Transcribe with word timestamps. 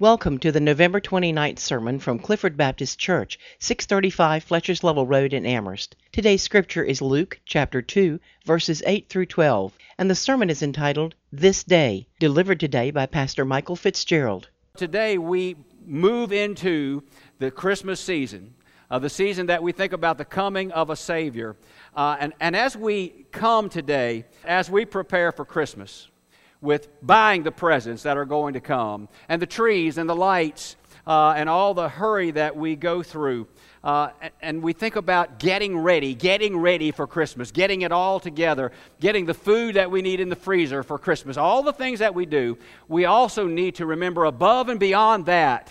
Welcome 0.00 0.38
to 0.38 0.50
the 0.50 0.58
November 0.58 1.00
29th 1.00 1.60
sermon 1.60 2.00
from 2.00 2.18
Clifford 2.18 2.56
Baptist 2.56 2.98
Church, 2.98 3.38
635 3.60 4.42
Fletcher's 4.42 4.82
Level 4.82 5.06
Road 5.06 5.32
in 5.32 5.46
Amherst. 5.46 5.94
Today's 6.10 6.42
scripture 6.42 6.82
is 6.82 7.00
Luke 7.00 7.38
chapter 7.44 7.80
2, 7.80 8.18
verses 8.44 8.82
8 8.86 9.08
through 9.08 9.26
12, 9.26 9.78
and 9.96 10.10
the 10.10 10.16
sermon 10.16 10.50
is 10.50 10.64
entitled 10.64 11.14
This 11.30 11.62
Day, 11.62 12.08
delivered 12.18 12.58
today 12.58 12.90
by 12.90 13.06
Pastor 13.06 13.44
Michael 13.44 13.76
Fitzgerald. 13.76 14.48
Today 14.76 15.16
we 15.16 15.54
move 15.86 16.32
into 16.32 17.04
the 17.38 17.52
Christmas 17.52 18.00
season, 18.00 18.52
uh, 18.90 18.98
the 18.98 19.08
season 19.08 19.46
that 19.46 19.62
we 19.62 19.70
think 19.70 19.92
about 19.92 20.18
the 20.18 20.24
coming 20.24 20.72
of 20.72 20.90
a 20.90 20.96
Savior. 20.96 21.54
Uh, 21.94 22.16
and, 22.18 22.32
and 22.40 22.56
as 22.56 22.76
we 22.76 23.26
come 23.30 23.68
today, 23.68 24.24
as 24.44 24.68
we 24.68 24.84
prepare 24.84 25.30
for 25.30 25.44
Christmas, 25.44 26.08
with 26.64 26.88
buying 27.02 27.42
the 27.42 27.52
presents 27.52 28.02
that 28.02 28.16
are 28.16 28.24
going 28.24 28.54
to 28.54 28.60
come, 28.60 29.08
and 29.28 29.40
the 29.40 29.46
trees 29.46 29.98
and 29.98 30.08
the 30.08 30.16
lights, 30.16 30.76
uh, 31.06 31.34
and 31.36 31.48
all 31.48 31.74
the 31.74 31.88
hurry 31.88 32.30
that 32.30 32.56
we 32.56 32.74
go 32.74 33.02
through. 33.02 33.46
Uh, 33.82 34.08
and 34.40 34.62
we 34.62 34.72
think 34.72 34.96
about 34.96 35.38
getting 35.38 35.76
ready, 35.76 36.14
getting 36.14 36.56
ready 36.56 36.90
for 36.90 37.06
Christmas, 37.06 37.50
getting 37.50 37.82
it 37.82 37.92
all 37.92 38.18
together, 38.18 38.72
getting 38.98 39.26
the 39.26 39.34
food 39.34 39.74
that 39.74 39.90
we 39.90 40.00
need 40.00 40.20
in 40.20 40.30
the 40.30 40.36
freezer 40.36 40.82
for 40.82 40.98
Christmas, 40.98 41.36
all 41.36 41.62
the 41.62 41.72
things 41.72 41.98
that 41.98 42.14
we 42.14 42.24
do. 42.24 42.56
We 42.88 43.04
also 43.04 43.46
need 43.46 43.74
to 43.74 43.86
remember 43.86 44.24
above 44.24 44.70
and 44.70 44.80
beyond 44.80 45.26
that, 45.26 45.70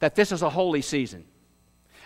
that 0.00 0.16
this 0.16 0.32
is 0.32 0.42
a 0.42 0.50
holy 0.50 0.82
season. 0.82 1.24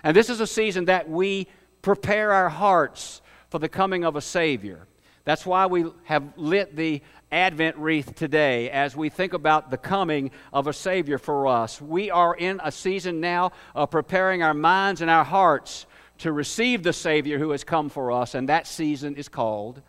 And 0.05 0.15
this 0.15 0.29
is 0.29 0.41
a 0.41 0.47
season 0.47 0.85
that 0.85 1.09
we 1.09 1.49
prepare 1.81 2.33
our 2.33 2.51
hearts 2.51 3.23
for 3.49 3.59
the 3.59 3.69
coming 3.69 4.05
of 4.05 4.15
a 4.15 4.21
Savior. 4.21 4.87
That's 5.25 5.47
why 5.47 5.67
we 5.67 5.87
have 6.05 6.25
lit 6.37 6.77
the 6.77 7.03
Advent 7.31 7.77
wreath 7.77 8.15
today 8.15 8.71
as 8.71 8.97
we 8.97 9.09
think 9.11 9.35
about 9.35 9.71
the 9.71 9.77
coming 9.77 10.31
of 10.53 10.67
a 10.67 10.73
Savior 10.73 11.19
for 11.19 11.47
us. 11.47 11.81
We 11.81 12.11
are 12.11 12.35
in 12.35 12.61
a 12.65 12.73
season 12.73 13.21
now 13.21 13.53
of 13.75 13.91
preparing 13.91 14.43
our 14.43 14.55
minds 14.55 15.03
and 15.03 15.11
our 15.11 15.25
hearts 15.25 15.87
to 16.19 16.33
receive 16.33 16.83
the 16.83 16.93
Savior 16.93 17.39
who 17.39 17.51
has 17.51 17.65
come 17.65 17.89
for 17.89 18.11
us, 18.11 18.35
and 18.35 18.49
that 18.49 18.67
season 18.67 19.15
is 19.15 19.29
called 19.29 19.83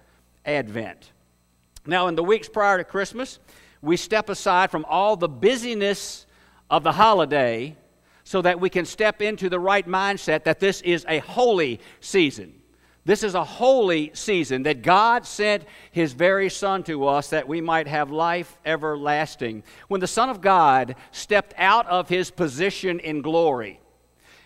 Advent. 0.46 1.12
Now, 1.86 2.08
in 2.08 2.16
the 2.16 2.24
weeks 2.24 2.50
prior 2.50 2.78
to 2.78 2.84
Christmas, 2.84 3.40
we 3.82 3.98
step 3.98 4.30
aside 4.30 4.70
from 4.70 4.86
all 4.86 5.16
the 5.16 5.30
busyness 5.30 6.26
of 6.70 6.84
the 6.84 6.92
holiday 6.92 7.76
so 8.24 8.42
that 8.42 8.60
we 8.60 8.70
can 8.70 8.86
step 8.86 9.22
into 9.22 9.50
the 9.50 9.60
right 9.60 9.88
mindset 9.88 10.44
that 10.44 10.60
this 10.60 10.82
is 10.82 11.06
a 11.08 11.20
holy 11.20 11.80
season. 12.00 12.59
This 13.10 13.24
is 13.24 13.34
a 13.34 13.44
holy 13.44 14.12
season 14.14 14.62
that 14.62 14.84
God 14.84 15.26
sent 15.26 15.64
His 15.92 16.14
very 16.14 16.48
Son 16.48 16.84
to 16.84 17.08
us 17.08 17.32
that 17.32 17.48
we 17.48 17.60
might 17.60 17.88
have 17.88 18.12
life 18.12 18.56
everlasting. 18.68 19.64
When 19.88 20.00
the 20.00 20.06
Son 20.06 20.30
of 20.30 20.42
God 20.42 20.96
stepped 21.10 21.56
out 21.58 21.88
of 21.88 22.08
His 22.08 22.30
position 22.30 23.00
in 23.00 23.24
glory, 23.24 23.80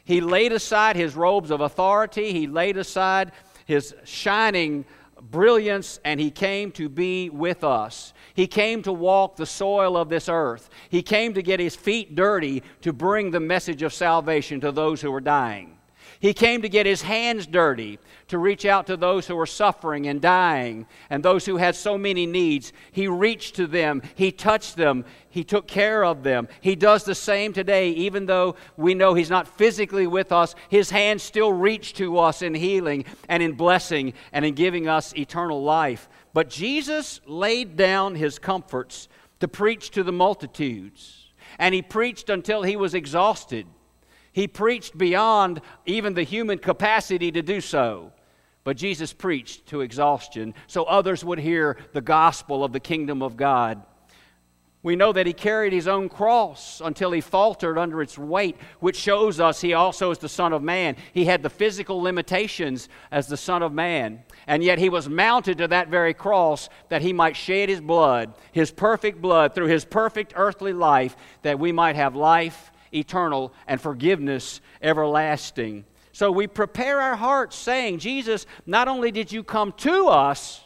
He 0.05 0.21
laid 0.21 0.53
aside 0.53 0.95
His 0.95 1.13
robes 1.13 1.51
of 1.51 1.59
authority, 1.59 2.31
He 2.31 2.47
laid 2.47 2.77
aside 2.77 3.33
His 3.65 3.93
shining 4.05 4.85
brilliance, 5.19 5.99
and 6.05 6.17
He 6.17 6.31
came 6.31 6.71
to 6.71 6.87
be 6.87 7.29
with 7.29 7.65
us. 7.65 8.13
He 8.33 8.47
came 8.47 8.81
to 8.83 8.93
walk 8.93 9.35
the 9.35 9.45
soil 9.45 9.97
of 9.97 10.07
this 10.07 10.29
earth. 10.29 10.69
He 10.87 11.01
came 11.01 11.33
to 11.33 11.41
get 11.41 11.59
His 11.59 11.75
feet 11.75 12.15
dirty 12.15 12.63
to 12.79 12.93
bring 12.93 13.31
the 13.31 13.41
message 13.41 13.83
of 13.83 13.93
salvation 13.93 14.61
to 14.61 14.71
those 14.71 15.01
who 15.01 15.11
were 15.11 15.19
dying. 15.19 15.79
He 16.23 16.33
came 16.33 16.61
to 16.61 16.69
get 16.69 16.85
his 16.85 17.01
hands 17.01 17.45
dirty, 17.45 17.99
to 18.29 18.37
reach 18.37 18.65
out 18.65 18.87
to 18.87 18.95
those 18.95 19.27
who 19.27 19.35
were 19.35 19.45
suffering 19.45 20.07
and 20.07 20.21
dying, 20.21 20.87
and 21.09 21.21
those 21.21 21.45
who 21.45 21.57
had 21.57 21.75
so 21.75 21.97
many 21.97 22.25
needs. 22.25 22.71
He 22.93 23.09
reached 23.09 23.57
to 23.57 23.67
them, 23.67 24.01
he 24.15 24.31
touched 24.31 24.77
them, 24.77 25.03
he 25.29 25.43
took 25.43 25.67
care 25.67 26.05
of 26.05 26.23
them. 26.23 26.47
He 26.61 26.77
does 26.77 27.03
the 27.03 27.13
same 27.13 27.51
today, 27.51 27.89
even 27.89 28.25
though 28.25 28.55
we 28.77 28.93
know 28.93 29.13
he's 29.13 29.29
not 29.29 29.49
physically 29.49 30.07
with 30.07 30.31
us. 30.31 30.55
His 30.69 30.91
hands 30.91 31.23
still 31.23 31.51
reach 31.51 31.93
to 31.95 32.17
us 32.17 32.41
in 32.41 32.53
healing 32.53 33.03
and 33.27 33.43
in 33.43 33.51
blessing 33.51 34.13
and 34.31 34.45
in 34.45 34.53
giving 34.53 34.87
us 34.87 35.13
eternal 35.17 35.61
life. 35.61 36.07
But 36.33 36.49
Jesus 36.49 37.19
laid 37.25 37.75
down 37.75 38.15
his 38.15 38.39
comforts 38.39 39.09
to 39.41 39.49
preach 39.49 39.91
to 39.91 40.03
the 40.03 40.13
multitudes, 40.13 41.33
and 41.59 41.75
he 41.75 41.81
preached 41.81 42.29
until 42.29 42.63
he 42.63 42.77
was 42.77 42.93
exhausted. 42.93 43.67
He 44.33 44.47
preached 44.47 44.97
beyond 44.97 45.61
even 45.85 46.15
the 46.15 46.23
human 46.23 46.57
capacity 46.57 47.31
to 47.31 47.41
do 47.41 47.61
so. 47.61 48.11
But 48.63 48.77
Jesus 48.77 49.13
preached 49.13 49.67
to 49.67 49.81
exhaustion 49.81 50.53
so 50.67 50.83
others 50.83 51.23
would 51.23 51.39
hear 51.39 51.77
the 51.93 52.01
gospel 52.01 52.63
of 52.63 52.73
the 52.73 52.79
kingdom 52.79 53.21
of 53.21 53.37
God. 53.37 53.83
We 54.81 54.97
know 54.97 55.13
that 55.13 55.27
he 55.27 55.31
carried 55.31 55.71
his 55.71 55.87
own 55.87 56.09
cross 56.09 56.81
until 56.83 57.11
he 57.11 57.21
faltered 57.21 57.77
under 57.77 58.01
its 58.01 58.17
weight, 58.17 58.57
which 58.81 58.97
shows 58.97 59.39
us 59.39 59.61
he 59.61 59.73
also 59.73 60.11
is 60.11 60.17
the 60.17 60.27
Son 60.27 60.51
of 60.51 60.61
Man. 60.61 60.97
He 61.13 61.23
had 61.23 61.41
the 61.41 61.49
physical 61.49 62.01
limitations 62.01 62.89
as 63.09 63.27
the 63.27 63.37
Son 63.37 63.63
of 63.63 63.71
Man, 63.71 64.23
and 64.45 64.61
yet 64.61 64.79
he 64.79 64.89
was 64.89 65.07
mounted 65.07 65.59
to 65.59 65.69
that 65.69 65.87
very 65.87 66.13
cross 66.13 66.67
that 66.89 67.01
he 67.01 67.13
might 67.13 67.37
shed 67.37 67.69
his 67.69 67.79
blood, 67.79 68.33
his 68.51 68.71
perfect 68.71 69.21
blood, 69.21 69.55
through 69.55 69.67
his 69.67 69.85
perfect 69.85 70.33
earthly 70.35 70.73
life, 70.73 71.15
that 71.43 71.59
we 71.59 71.71
might 71.71 71.95
have 71.95 72.13
life 72.13 72.72
eternal, 72.93 73.53
and 73.67 73.79
forgiveness 73.81 74.61
everlasting. 74.81 75.85
So 76.11 76.31
we 76.31 76.47
prepare 76.47 77.01
our 77.01 77.15
hearts 77.15 77.55
saying, 77.55 77.99
Jesus, 77.99 78.45
not 78.65 78.87
only 78.87 79.11
did 79.11 79.31
you 79.31 79.43
come 79.43 79.71
to 79.77 80.07
us, 80.07 80.61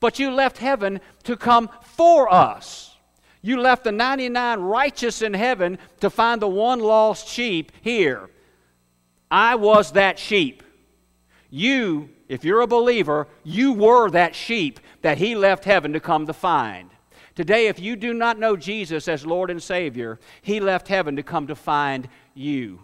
but 0.00 0.18
you 0.18 0.30
left 0.30 0.58
heaven 0.58 1.00
to 1.24 1.36
come 1.36 1.70
for 1.82 2.32
us. 2.32 2.96
You 3.40 3.60
left 3.60 3.84
the 3.84 3.92
99 3.92 4.60
righteous 4.60 5.22
in 5.22 5.34
heaven 5.34 5.78
to 6.00 6.10
find 6.10 6.42
the 6.42 6.48
one 6.48 6.80
lost 6.80 7.28
sheep 7.28 7.72
here. 7.82 8.28
I 9.30 9.54
was 9.54 9.92
that 9.92 10.18
sheep. 10.18 10.62
You, 11.50 12.10
if 12.28 12.44
you're 12.44 12.60
a 12.60 12.66
believer, 12.66 13.28
you 13.44 13.72
were 13.72 14.10
that 14.10 14.34
sheep 14.34 14.80
that 15.02 15.18
he 15.18 15.34
left 15.34 15.64
heaven 15.64 15.92
to 15.92 16.00
come 16.00 16.26
to 16.26 16.32
find. 16.32 16.90
Today, 17.38 17.68
if 17.68 17.78
you 17.78 17.94
do 17.94 18.12
not 18.12 18.40
know 18.40 18.56
Jesus 18.56 19.06
as 19.06 19.24
Lord 19.24 19.48
and 19.48 19.62
Savior, 19.62 20.18
He 20.42 20.58
left 20.58 20.88
heaven 20.88 21.14
to 21.14 21.22
come 21.22 21.46
to 21.46 21.54
find 21.54 22.08
you. 22.34 22.80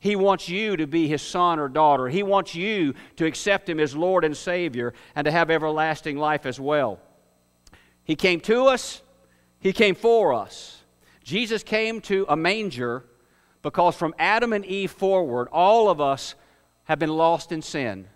He 0.00 0.16
wants 0.16 0.48
you 0.48 0.76
to 0.76 0.88
be 0.88 1.06
His 1.06 1.22
son 1.22 1.60
or 1.60 1.68
daughter. 1.68 2.08
He 2.08 2.24
wants 2.24 2.56
you 2.56 2.94
to 3.14 3.24
accept 3.24 3.68
Him 3.68 3.78
as 3.78 3.94
Lord 3.94 4.24
and 4.24 4.36
Savior 4.36 4.94
and 5.14 5.24
to 5.26 5.30
have 5.30 5.48
everlasting 5.48 6.16
life 6.16 6.44
as 6.44 6.58
well. 6.58 6.98
He 8.02 8.16
came 8.16 8.40
to 8.40 8.64
us, 8.64 9.00
He 9.60 9.72
came 9.72 9.94
for 9.94 10.32
us. 10.32 10.82
Jesus 11.22 11.62
came 11.62 12.00
to 12.00 12.26
a 12.28 12.34
manger 12.34 13.04
because 13.62 13.94
from 13.94 14.12
Adam 14.18 14.52
and 14.52 14.66
Eve 14.66 14.90
forward, 14.90 15.46
all 15.52 15.88
of 15.88 16.00
us 16.00 16.34
have 16.86 16.98
been 16.98 17.16
lost 17.16 17.52
in 17.52 17.62
sin. 17.62 18.08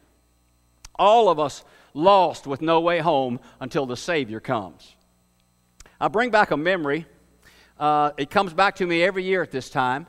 All 0.96 1.28
of 1.28 1.38
us 1.38 1.62
lost 1.94 2.48
with 2.48 2.62
no 2.62 2.80
way 2.80 2.98
home 2.98 3.38
until 3.60 3.86
the 3.86 3.96
Savior 3.96 4.40
comes. 4.40 4.96
I 6.00 6.06
bring 6.06 6.31
back 6.31 6.53
a 6.53 6.56
memory. 6.56 7.06
Uh, 7.76 8.12
it 8.16 8.31
comes 8.31 8.54
back 8.54 8.76
to 8.76 8.86
me 8.86 9.03
every 9.03 9.25
year 9.25 9.42
at 9.42 9.50
this 9.50 9.69
time. 9.69 10.06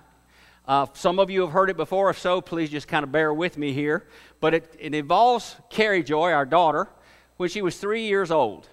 Uh, 0.68 0.86
some 0.94 1.18
of 1.18 1.32
you 1.32 1.42
have 1.42 1.50
heard 1.50 1.72
it 1.72 1.78
before. 1.78 2.12
If 2.12 2.20
so, 2.20 2.42
please 2.42 2.70
just 2.70 2.88
kind 2.88 3.04
of 3.04 3.12
bear 3.12 3.34
with 3.34 3.58
me 3.58 3.74
here. 3.74 4.06
But 4.40 4.54
it, 4.54 4.76
it 4.80 4.94
involves 4.94 5.56
Carrie 5.72 6.04
Joy, 6.04 6.32
our 6.32 6.46
daughter, 6.46 6.90
when 7.38 7.50
she 7.50 7.64
was 7.64 7.78
three 7.78 8.04
years 8.04 8.30
old. 8.30 8.70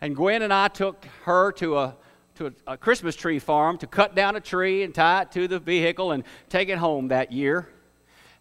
And 0.00 0.14
Gwen 0.14 0.42
and 0.42 0.52
I 0.52 0.68
took 0.68 1.04
her 1.24 1.50
to 1.52 1.78
a 1.78 1.96
to 2.36 2.46
a, 2.46 2.74
a, 2.74 2.76
Christmas 2.76 3.16
tree 3.16 3.40
farm 3.40 3.76
to 3.78 3.88
cut 3.88 4.14
down 4.14 4.36
a 4.36 4.40
tree 4.40 4.84
and 4.84 4.94
tie 4.94 5.22
it 5.22 5.32
to 5.32 5.48
the 5.48 5.58
vehicle 5.58 6.12
and 6.12 6.22
take 6.48 6.68
it 6.68 6.78
home 6.78 7.08
that 7.08 7.32
year. 7.32 7.68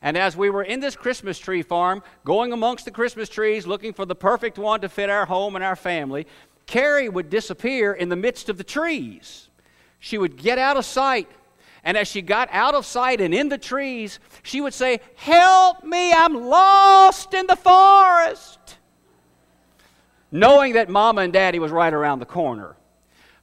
And 0.04 0.16
as 0.16 0.38
we 0.38 0.52
were 0.52 0.62
in 0.62 0.80
this 0.80 0.96
Christmas 0.96 1.40
tree 1.40 1.64
farm, 1.64 2.04
going 2.24 2.54
amongst 2.54 2.86
the 2.86 2.92
Christmas 2.92 3.28
trees, 3.28 3.66
looking 3.66 3.94
for 3.94 4.06
the 4.06 4.14
perfect 4.14 4.60
one 4.60 4.82
to 4.82 4.90
fit 4.90 5.10
our 5.10 5.26
home 5.26 5.56
and 5.56 5.66
our 5.66 5.76
family, 5.76 6.28
Carrie 6.68 7.10
would 7.10 7.30
disappear 7.30 7.94
in 7.94 8.10
the 8.10 8.16
midst 8.16 8.50
of 8.50 8.58
the 8.58 8.64
trees. 8.64 9.50
She 10.00 10.18
would 10.18 10.38
get 10.38 10.60
out 10.60 10.78
of 10.78 10.86
sight. 10.86 11.30
And 11.84 11.98
as 11.98 12.08
she 12.08 12.22
got 12.22 12.50
out 12.52 12.76
of 12.76 12.86
sight 12.86 13.22
and 13.22 13.34
in 13.34 13.48
the 13.50 13.58
trees, 13.58 14.20
she 14.44 14.60
would 14.60 14.74
say, 14.74 15.00
Help 15.16 15.84
me, 15.84 16.12
I'm 16.12 16.34
lost 16.36 17.34
in 17.34 17.48
the 17.48 17.56
forest. 17.56 18.60
Knowing 20.30 20.74
that 20.74 20.90
mama 20.90 21.22
and 21.22 21.32
daddy 21.32 21.60
was 21.60 21.72
right 21.72 21.94
around 21.94 22.20
the 22.20 22.26
corner. 22.26 22.76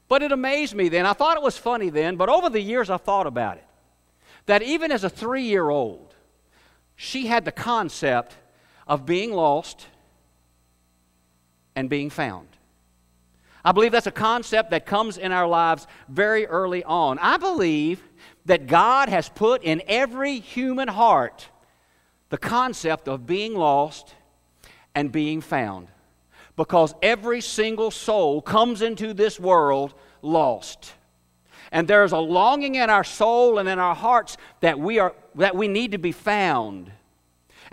But 0.07 0.23
it 0.23 0.31
amazed 0.31 0.75
me 0.75 0.91
then. 0.91 1.07
I 1.07 1.15
thought 1.15 1.39
it 1.39 1.43
was 1.43 1.57
funny 1.57 1.89
then, 1.89 2.17
but 2.17 2.29
over 2.29 2.51
the 2.51 2.61
years 2.61 2.91
I've 2.91 3.01
thought 3.01 3.27
about 3.27 3.57
it. 3.57 3.65
That 4.47 4.63
even 4.63 4.93
as 4.93 5.03
a 5.03 5.09
three 5.09 5.45
year 5.45 5.71
old, 5.71 6.15
she 6.95 7.27
had 7.27 7.47
the 7.47 7.53
concept 7.53 8.37
of 8.87 9.07
being 9.07 9.33
lost 9.33 9.87
and 11.75 11.89
being 11.89 12.11
found. 12.11 12.49
I 13.65 13.73
believe 13.73 13.93
that's 13.93 14.07
a 14.07 14.13
concept 14.13 14.71
that 14.71 14.85
comes 14.85 15.17
in 15.17 15.33
our 15.33 15.47
lives 15.47 15.87
very 16.09 16.47
early 16.47 16.85
on. 16.85 17.19
I 17.19 17.39
believe 17.39 18.03
that 18.45 18.67
God 18.67 19.09
has 19.09 19.29
put 19.29 19.63
in 19.63 19.83
every 19.89 20.39
human 20.39 20.89
heart 20.89 21.49
the 22.29 22.37
concept 22.37 23.09
of 23.09 23.27
being 23.27 23.55
lost 23.55 24.15
and 24.95 25.11
being 25.11 25.41
found. 25.41 25.89
Because 26.57 26.95
every 27.03 27.41
single 27.41 27.91
soul 27.91 28.43
comes 28.43 28.83
into 28.83 29.15
this 29.15 29.41
world 29.41 29.95
lost. 30.23 30.93
And 31.73 31.89
there's 31.89 32.13
a 32.13 32.19
longing 32.19 32.77
in 32.77 32.91
our 32.91 33.03
soul 33.03 33.59
and 33.59 33.69
in 33.69 33.79
our 33.79 33.95
hearts 33.95 34.37
that 34.61 34.79
we, 34.79 34.99
are, 34.99 35.15
that 35.37 35.57
we 35.57 35.69
need 35.69 35.93
to 35.93 35.99
be 35.99 36.13
found. 36.13 36.93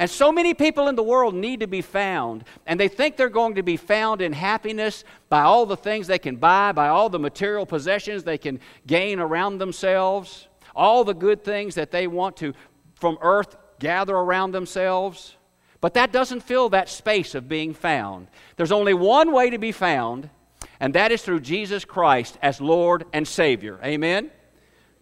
And 0.01 0.09
so 0.09 0.31
many 0.31 0.55
people 0.55 0.87
in 0.87 0.95
the 0.95 1.03
world 1.03 1.35
need 1.35 1.59
to 1.59 1.67
be 1.67 1.83
found, 1.83 2.43
and 2.65 2.79
they 2.79 2.87
think 2.87 3.17
they're 3.17 3.29
going 3.29 3.53
to 3.53 3.61
be 3.61 3.77
found 3.77 4.19
in 4.19 4.33
happiness 4.33 5.03
by 5.29 5.41
all 5.41 5.67
the 5.67 5.77
things 5.77 6.07
they 6.07 6.17
can 6.17 6.37
buy, 6.37 6.71
by 6.71 6.87
all 6.87 7.07
the 7.07 7.19
material 7.19 7.67
possessions 7.67 8.23
they 8.23 8.39
can 8.39 8.59
gain 8.87 9.19
around 9.19 9.59
themselves, 9.59 10.47
all 10.75 11.03
the 11.03 11.13
good 11.13 11.43
things 11.43 11.75
that 11.75 11.91
they 11.91 12.07
want 12.07 12.35
to, 12.37 12.55
from 12.95 13.19
earth, 13.21 13.55
gather 13.77 14.15
around 14.15 14.53
themselves. 14.53 15.35
But 15.81 15.93
that 15.93 16.11
doesn't 16.11 16.41
fill 16.41 16.69
that 16.69 16.89
space 16.89 17.35
of 17.35 17.47
being 17.47 17.75
found. 17.75 18.27
There's 18.55 18.71
only 18.71 18.95
one 18.95 19.31
way 19.31 19.51
to 19.51 19.59
be 19.59 19.71
found, 19.71 20.31
and 20.79 20.95
that 20.95 21.11
is 21.11 21.21
through 21.21 21.41
Jesus 21.41 21.85
Christ 21.85 22.39
as 22.41 22.59
Lord 22.59 23.05
and 23.13 23.27
Savior. 23.27 23.79
Amen? 23.83 24.31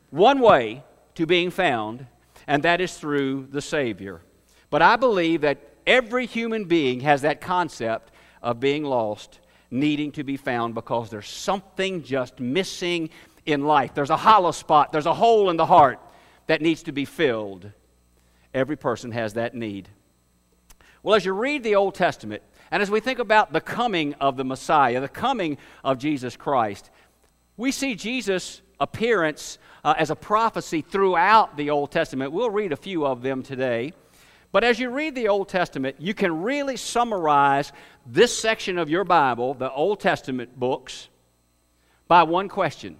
One 0.09 0.41
way 0.41 0.83
to 1.15 1.25
being 1.25 1.51
found, 1.51 2.05
and 2.47 2.63
that 2.63 2.81
is 2.81 2.97
through 2.97 3.47
the 3.49 3.61
Savior. 3.61 4.19
But 4.69 4.81
I 4.81 4.95
believe 4.95 5.41
that 5.41 5.57
every 5.87 6.25
human 6.25 6.65
being 6.65 7.01
has 7.01 7.21
that 7.21 7.41
concept 7.41 8.11
of 8.41 8.59
being 8.59 8.83
lost, 8.83 9.39
needing 9.71 10.11
to 10.13 10.23
be 10.23 10.37
found 10.37 10.75
because 10.75 11.09
there's 11.09 11.27
something 11.27 12.03
just 12.03 12.39
missing 12.39 13.09
in 13.45 13.65
life. 13.65 13.93
There's 13.93 14.09
a 14.09 14.17
hollow 14.17 14.51
spot, 14.51 14.91
there's 14.91 15.05
a 15.05 15.13
hole 15.13 15.49
in 15.49 15.57
the 15.57 15.65
heart 15.65 15.99
that 16.47 16.61
needs 16.61 16.83
to 16.83 16.91
be 16.91 17.05
filled. 17.05 17.71
Every 18.53 18.75
person 18.75 19.11
has 19.11 19.33
that 19.33 19.53
need. 19.53 19.89
Well, 21.03 21.15
as 21.15 21.25
you 21.25 21.33
read 21.33 21.63
the 21.63 21.75
Old 21.75 21.95
Testament, 21.95 22.43
and 22.71 22.83
as 22.83 22.91
we 22.91 22.99
think 22.99 23.19
about 23.19 23.53
the 23.53 23.61
coming 23.61 24.13
of 24.15 24.37
the 24.37 24.43
Messiah, 24.43 24.99
the 24.99 25.07
coming 25.07 25.57
of 25.83 25.97
Jesus 25.97 26.35
Christ, 26.35 26.89
we 27.57 27.71
see 27.71 27.95
Jesus' 27.95 28.61
appearance 28.79 29.57
uh, 29.83 29.95
as 29.97 30.09
a 30.09 30.15
prophecy 30.15 30.81
throughout 30.81 31.57
the 31.57 31.69
Old 31.69 31.91
Testament. 31.91 32.31
We'll 32.31 32.49
read 32.49 32.71
a 32.71 32.77
few 32.77 33.05
of 33.05 33.21
them 33.21 33.43
today. 33.43 33.93
But 34.51 34.63
as 34.63 34.79
you 34.79 34.89
read 34.89 35.13
the 35.13 35.27
Old 35.27 35.47
Testament, 35.47 35.97
you 35.99 36.13
can 36.13 36.41
really 36.41 36.75
summarize 36.75 37.71
this 38.05 38.35
section 38.35 38.77
of 38.77 38.89
your 38.89 39.03
Bible, 39.03 39.53
the 39.53 39.71
Old 39.71 39.99
Testament 39.99 40.59
books, 40.59 41.09
by 42.07 42.23
one 42.23 42.49
question. 42.49 42.97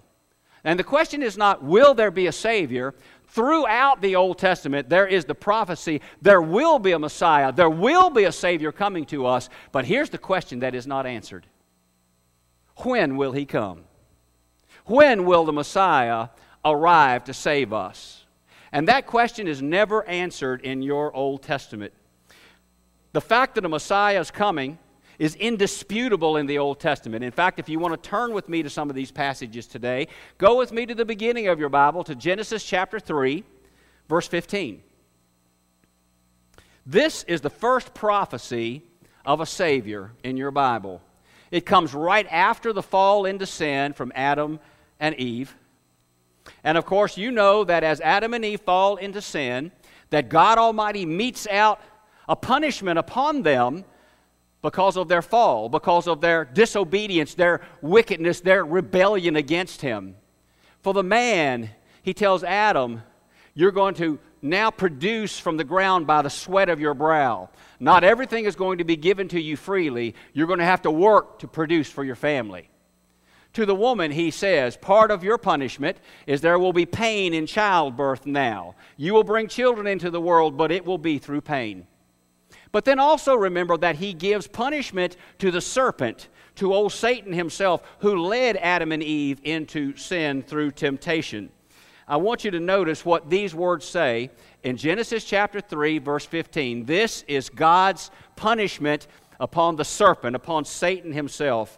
And 0.63 0.77
the 0.77 0.83
question 0.83 1.23
is 1.23 1.37
not, 1.37 1.63
will 1.63 1.93
there 1.93 2.11
be 2.11 2.27
a 2.27 2.31
Savior? 2.31 2.93
Throughout 3.27 4.01
the 4.01 4.15
Old 4.15 4.37
Testament, 4.37 4.89
there 4.89 5.07
is 5.07 5.25
the 5.25 5.35
prophecy 5.35 6.01
there 6.21 6.41
will 6.41 6.79
be 6.79 6.91
a 6.91 6.99
Messiah, 6.99 7.51
there 7.51 7.69
will 7.69 8.09
be 8.09 8.25
a 8.25 8.31
Savior 8.31 8.71
coming 8.71 9.05
to 9.05 9.25
us. 9.25 9.49
But 9.71 9.85
here's 9.85 10.09
the 10.09 10.17
question 10.17 10.59
that 10.59 10.75
is 10.75 10.85
not 10.85 11.05
answered 11.05 11.47
When 12.77 13.17
will 13.17 13.31
He 13.31 13.45
come? 13.45 13.85
When 14.85 15.25
will 15.25 15.45
the 15.45 15.53
Messiah 15.53 16.29
arrive 16.65 17.23
to 17.25 17.33
save 17.33 17.73
us? 17.73 18.18
And 18.71 18.87
that 18.87 19.07
question 19.07 19.47
is 19.47 19.61
never 19.61 20.07
answered 20.07 20.61
in 20.61 20.81
your 20.81 21.15
Old 21.15 21.41
Testament. 21.41 21.93
The 23.13 23.21
fact 23.21 23.55
that 23.55 23.65
a 23.65 23.69
Messiah 23.69 24.19
is 24.19 24.29
coming 24.29 24.77
is 25.17 25.35
indisputable 25.35 26.37
in 26.37 26.45
the 26.45 26.57
Old 26.59 26.79
Testament. 26.79 27.23
In 27.23 27.31
fact, 27.31 27.59
if 27.59 27.67
you 27.67 27.77
want 27.77 28.01
to 28.01 28.09
turn 28.09 28.33
with 28.33 28.47
me 28.47 28.63
to 28.63 28.69
some 28.69 28.89
of 28.89 28.95
these 28.95 29.11
passages 29.11 29.67
today, 29.67 30.07
go 30.37 30.57
with 30.57 30.71
me 30.71 30.85
to 30.85 30.95
the 30.95 31.05
beginning 31.05 31.47
of 31.47 31.59
your 31.59 31.69
Bible, 31.69 32.03
to 32.05 32.15
Genesis 32.15 32.63
chapter 32.63 32.99
3, 32.99 33.43
verse 34.07 34.27
15. 34.27 34.81
This 36.85 37.23
is 37.23 37.41
the 37.41 37.49
first 37.49 37.93
prophecy 37.93 38.83
of 39.25 39.41
a 39.41 39.45
Savior 39.45 40.11
in 40.23 40.37
your 40.37 40.51
Bible. 40.51 41.01
It 41.51 41.65
comes 41.65 41.93
right 41.93 42.27
after 42.31 42.71
the 42.71 42.83
fall 42.83 43.25
into 43.25 43.45
sin 43.45 43.93
from 43.93 44.11
Adam 44.15 44.59
and 44.99 45.15
Eve. 45.15 45.55
And 46.63 46.77
of 46.77 46.85
course, 46.85 47.17
you 47.17 47.31
know 47.31 47.63
that 47.63 47.83
as 47.83 48.01
Adam 48.01 48.33
and 48.33 48.43
Eve 48.43 48.61
fall 48.61 48.97
into 48.97 49.21
sin, 49.21 49.71
that 50.09 50.29
God 50.29 50.57
Almighty 50.57 51.05
metes 51.05 51.47
out 51.47 51.81
a 52.27 52.35
punishment 52.35 52.99
upon 52.99 53.43
them 53.43 53.85
because 54.61 54.97
of 54.97 55.07
their 55.07 55.21
fall, 55.21 55.69
because 55.69 56.07
of 56.07 56.21
their 56.21 56.45
disobedience, 56.45 57.33
their 57.33 57.61
wickedness, 57.81 58.41
their 58.41 58.65
rebellion 58.65 59.35
against 59.35 59.81
him. 59.81 60.15
For 60.81 60.93
the 60.93 61.03
man, 61.03 61.69
he 62.01 62.13
tells 62.13 62.43
Adam, 62.43 63.03
You're 63.53 63.71
going 63.71 63.95
to 63.95 64.19
now 64.41 64.71
produce 64.71 65.37
from 65.37 65.57
the 65.57 65.63
ground 65.63 66.07
by 66.07 66.21
the 66.21 66.29
sweat 66.29 66.69
of 66.69 66.79
your 66.79 66.93
brow. 66.93 67.49
Not 67.79 68.03
everything 68.03 68.45
is 68.45 68.55
going 68.55 68.77
to 68.77 68.83
be 68.83 68.95
given 68.95 69.27
to 69.29 69.41
you 69.41 69.57
freely. 69.57 70.15
You're 70.33 70.47
going 70.47 70.59
to 70.59 70.65
have 70.65 70.83
to 70.83 70.91
work 70.91 71.39
to 71.39 71.47
produce 71.47 71.89
for 71.89 72.03
your 72.03 72.15
family. 72.15 72.69
To 73.59 73.65
the 73.65 73.75
woman, 73.75 74.11
he 74.11 74.31
says, 74.31 74.77
Part 74.77 75.11
of 75.11 75.21
your 75.21 75.37
punishment 75.37 75.97
is 76.25 76.39
there 76.39 76.57
will 76.57 76.71
be 76.71 76.85
pain 76.85 77.33
in 77.33 77.45
childbirth 77.45 78.25
now. 78.25 78.75
You 78.95 79.13
will 79.13 79.25
bring 79.25 79.49
children 79.49 79.85
into 79.85 80.09
the 80.09 80.21
world, 80.21 80.55
but 80.55 80.71
it 80.71 80.85
will 80.85 80.97
be 80.97 81.17
through 81.17 81.41
pain. 81.41 81.85
But 82.71 82.85
then 82.85 82.99
also 82.99 83.35
remember 83.35 83.75
that 83.75 83.97
he 83.97 84.13
gives 84.13 84.47
punishment 84.47 85.17
to 85.39 85.51
the 85.51 85.59
serpent, 85.59 86.29
to 86.55 86.73
old 86.73 86.93
Satan 86.93 87.33
himself, 87.33 87.83
who 87.99 88.23
led 88.23 88.55
Adam 88.55 88.93
and 88.93 89.03
Eve 89.03 89.41
into 89.43 89.93
sin 89.97 90.41
through 90.41 90.71
temptation. 90.71 91.49
I 92.07 92.15
want 92.15 92.45
you 92.45 92.51
to 92.51 92.61
notice 92.61 93.03
what 93.03 93.29
these 93.29 93.53
words 93.53 93.85
say 93.85 94.31
in 94.63 94.77
Genesis 94.77 95.25
chapter 95.25 95.59
3, 95.59 95.99
verse 95.99 96.25
15. 96.25 96.85
This 96.85 97.25
is 97.27 97.49
God's 97.49 98.09
punishment 98.37 99.07
upon 99.37 99.75
the 99.75 99.83
serpent, 99.83 100.37
upon 100.37 100.63
Satan 100.63 101.11
himself. 101.11 101.77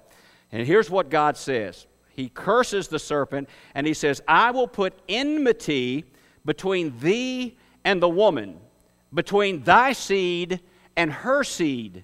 And 0.51 0.65
here's 0.65 0.89
what 0.89 1.09
God 1.09 1.37
says 1.37 1.87
He 2.09 2.29
curses 2.29 2.87
the 2.87 2.99
serpent, 2.99 3.49
and 3.73 3.87
he 3.87 3.93
says, 3.93 4.21
I 4.27 4.51
will 4.51 4.67
put 4.67 4.99
enmity 5.07 6.05
between 6.45 6.97
thee 6.99 7.57
and 7.83 8.01
the 8.01 8.09
woman, 8.09 8.59
between 9.13 9.63
thy 9.63 9.93
seed 9.93 10.59
and 10.95 11.11
her 11.11 11.43
seed. 11.43 12.03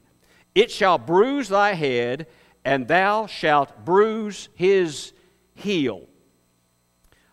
It 0.56 0.72
shall 0.72 0.98
bruise 0.98 1.50
thy 1.50 1.74
head, 1.74 2.28
and 2.66 2.88
thou 2.88 3.28
shalt 3.28 3.86
bruise 3.86 4.50
his 4.56 5.14
heel. 5.54 6.08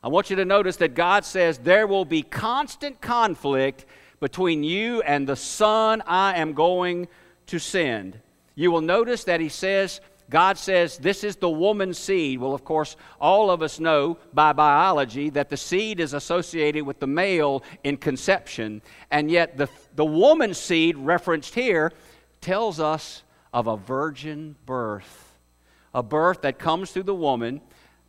I 0.03 0.09
want 0.09 0.29
you 0.29 0.37
to 0.37 0.45
notice 0.45 0.77
that 0.77 0.95
God 0.95 1.25
says 1.25 1.57
there 1.59 1.87
will 1.87 2.05
be 2.05 2.23
constant 2.23 3.01
conflict 3.01 3.87
between 4.21 4.63
you 4.63 5.01
and 5.03 5.27
the 5.27 5.37
son 5.37 6.03
I 6.07 6.37
am 6.37 6.53
going 6.53 7.09
to 7.47 7.59
send. 7.59 8.21
You 8.55 8.71
will 8.71 8.83
notice 8.83 9.25
that 9.25 9.41
he 9.41 9.49
says, 9.49 10.01
God 10.31 10.57
says, 10.57 10.97
this 10.97 11.23
is 11.23 11.37
the 11.37 11.51
woman's 11.51 11.99
seed. 11.99 12.41
Well, 12.41 12.55
of 12.55 12.65
course, 12.65 12.97
all 13.21 13.51
of 13.51 13.63
us 13.63 13.79
know 13.79 14.19
by 14.33 14.53
biology 14.53 15.31
that 15.31 15.51
the 15.51 15.57
seed 15.57 16.01
is 16.01 16.15
associated 16.15 16.85
with 16.85 16.99
the 16.99 17.07
male 17.07 17.63
in 17.85 17.99
conception. 17.99 18.81
And 19.11 19.31
yet, 19.31 19.57
the, 19.57 19.69
the 19.95 20.05
woman's 20.05 20.59
seed, 20.59 20.97
referenced 20.97 21.55
here, 21.55 21.93
tells 22.41 22.81
us 22.81 23.23
of 23.53 23.67
a 23.67 23.77
virgin 23.77 24.57
birth. 24.67 25.35
A 25.95 26.03
birth 26.03 26.43
that 26.43 26.59
comes 26.59 26.91
through 26.91 27.05
the 27.05 27.15
woman. 27.15 27.61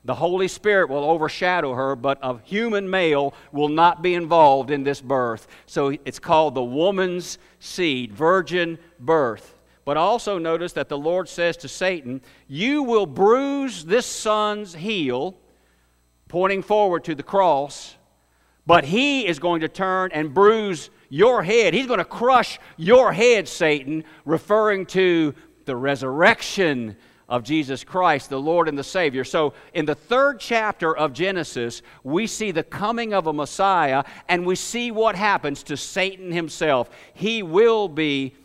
The 0.06 0.16
Holy 0.16 0.48
Spirit 0.48 0.90
will 0.90 1.04
overshadow 1.04 1.74
her, 1.74 1.96
but 1.96 2.20
a 2.22 2.40
human 2.44 2.90
male 2.90 3.34
will 3.52 3.70
not 3.70 4.02
be 4.02 4.14
involved 4.14 4.72
in 4.72 4.84
this 4.84 5.02
birth. 5.02 5.48
So 5.66 5.98
it's 6.06 6.20
called 6.20 6.56
the 6.56 6.64
woman's 6.64 7.40
seed, 7.60 8.14
virgin 8.14 8.78
birth. 9.00 9.55
But 9.86 9.98
also 9.98 10.40
notice 10.40 10.74
that 10.74 10.90
the 10.90 10.98
Lord 10.98 11.30
says 11.30 11.56
to 11.58 11.68
Satan, 11.68 12.22
You 12.48 12.82
will 12.82 13.06
bruise 13.06 13.86
this 13.86 14.08
son's 14.08 14.74
heel, 14.74 15.38
pointing 16.28 16.64
forward 16.64 17.04
to 17.04 17.14
the 17.14 17.24
cross, 17.24 17.96
but 18.66 18.84
he 18.84 19.28
is 19.28 19.38
going 19.38 19.62
to 19.62 19.68
turn 19.68 20.10
and 20.12 20.34
bruise 20.34 20.90
your 21.10 21.44
head. 21.44 21.76
He's 21.76 21.86
going 21.86 22.00
to 22.00 22.04
crush 22.04 22.60
your 22.78 23.14
head, 23.14 23.48
Satan, 23.48 24.04
referring 24.26 24.88
to 24.88 25.36
the 25.66 25.76
resurrection 25.76 26.98
of 27.28 27.44
Jesus 27.44 27.84
Christ, 27.84 28.30
the 28.30 28.40
Lord 28.40 28.68
and 28.68 28.78
the 28.78 28.84
Savior. 28.84 29.24
So, 29.24 29.54
in 29.74 29.86
the 29.86 29.96
third 29.96 30.40
chapter 30.40 30.96
of 30.96 31.14
Genesis, 31.14 31.82
we 32.04 32.28
see 32.28 32.52
the 32.52 32.64
coming 32.64 33.14
of 33.14 33.28
a 33.28 33.34
Messiah 33.34 34.04
and 34.28 34.46
we 34.46 34.56
see 34.56 34.92
what 34.92 35.16
happens 35.16 35.64
to 35.64 35.78
Satan 35.78 36.32
himself. 36.32 36.90
He 37.14 37.42
will 37.42 37.88
be 37.88 38.36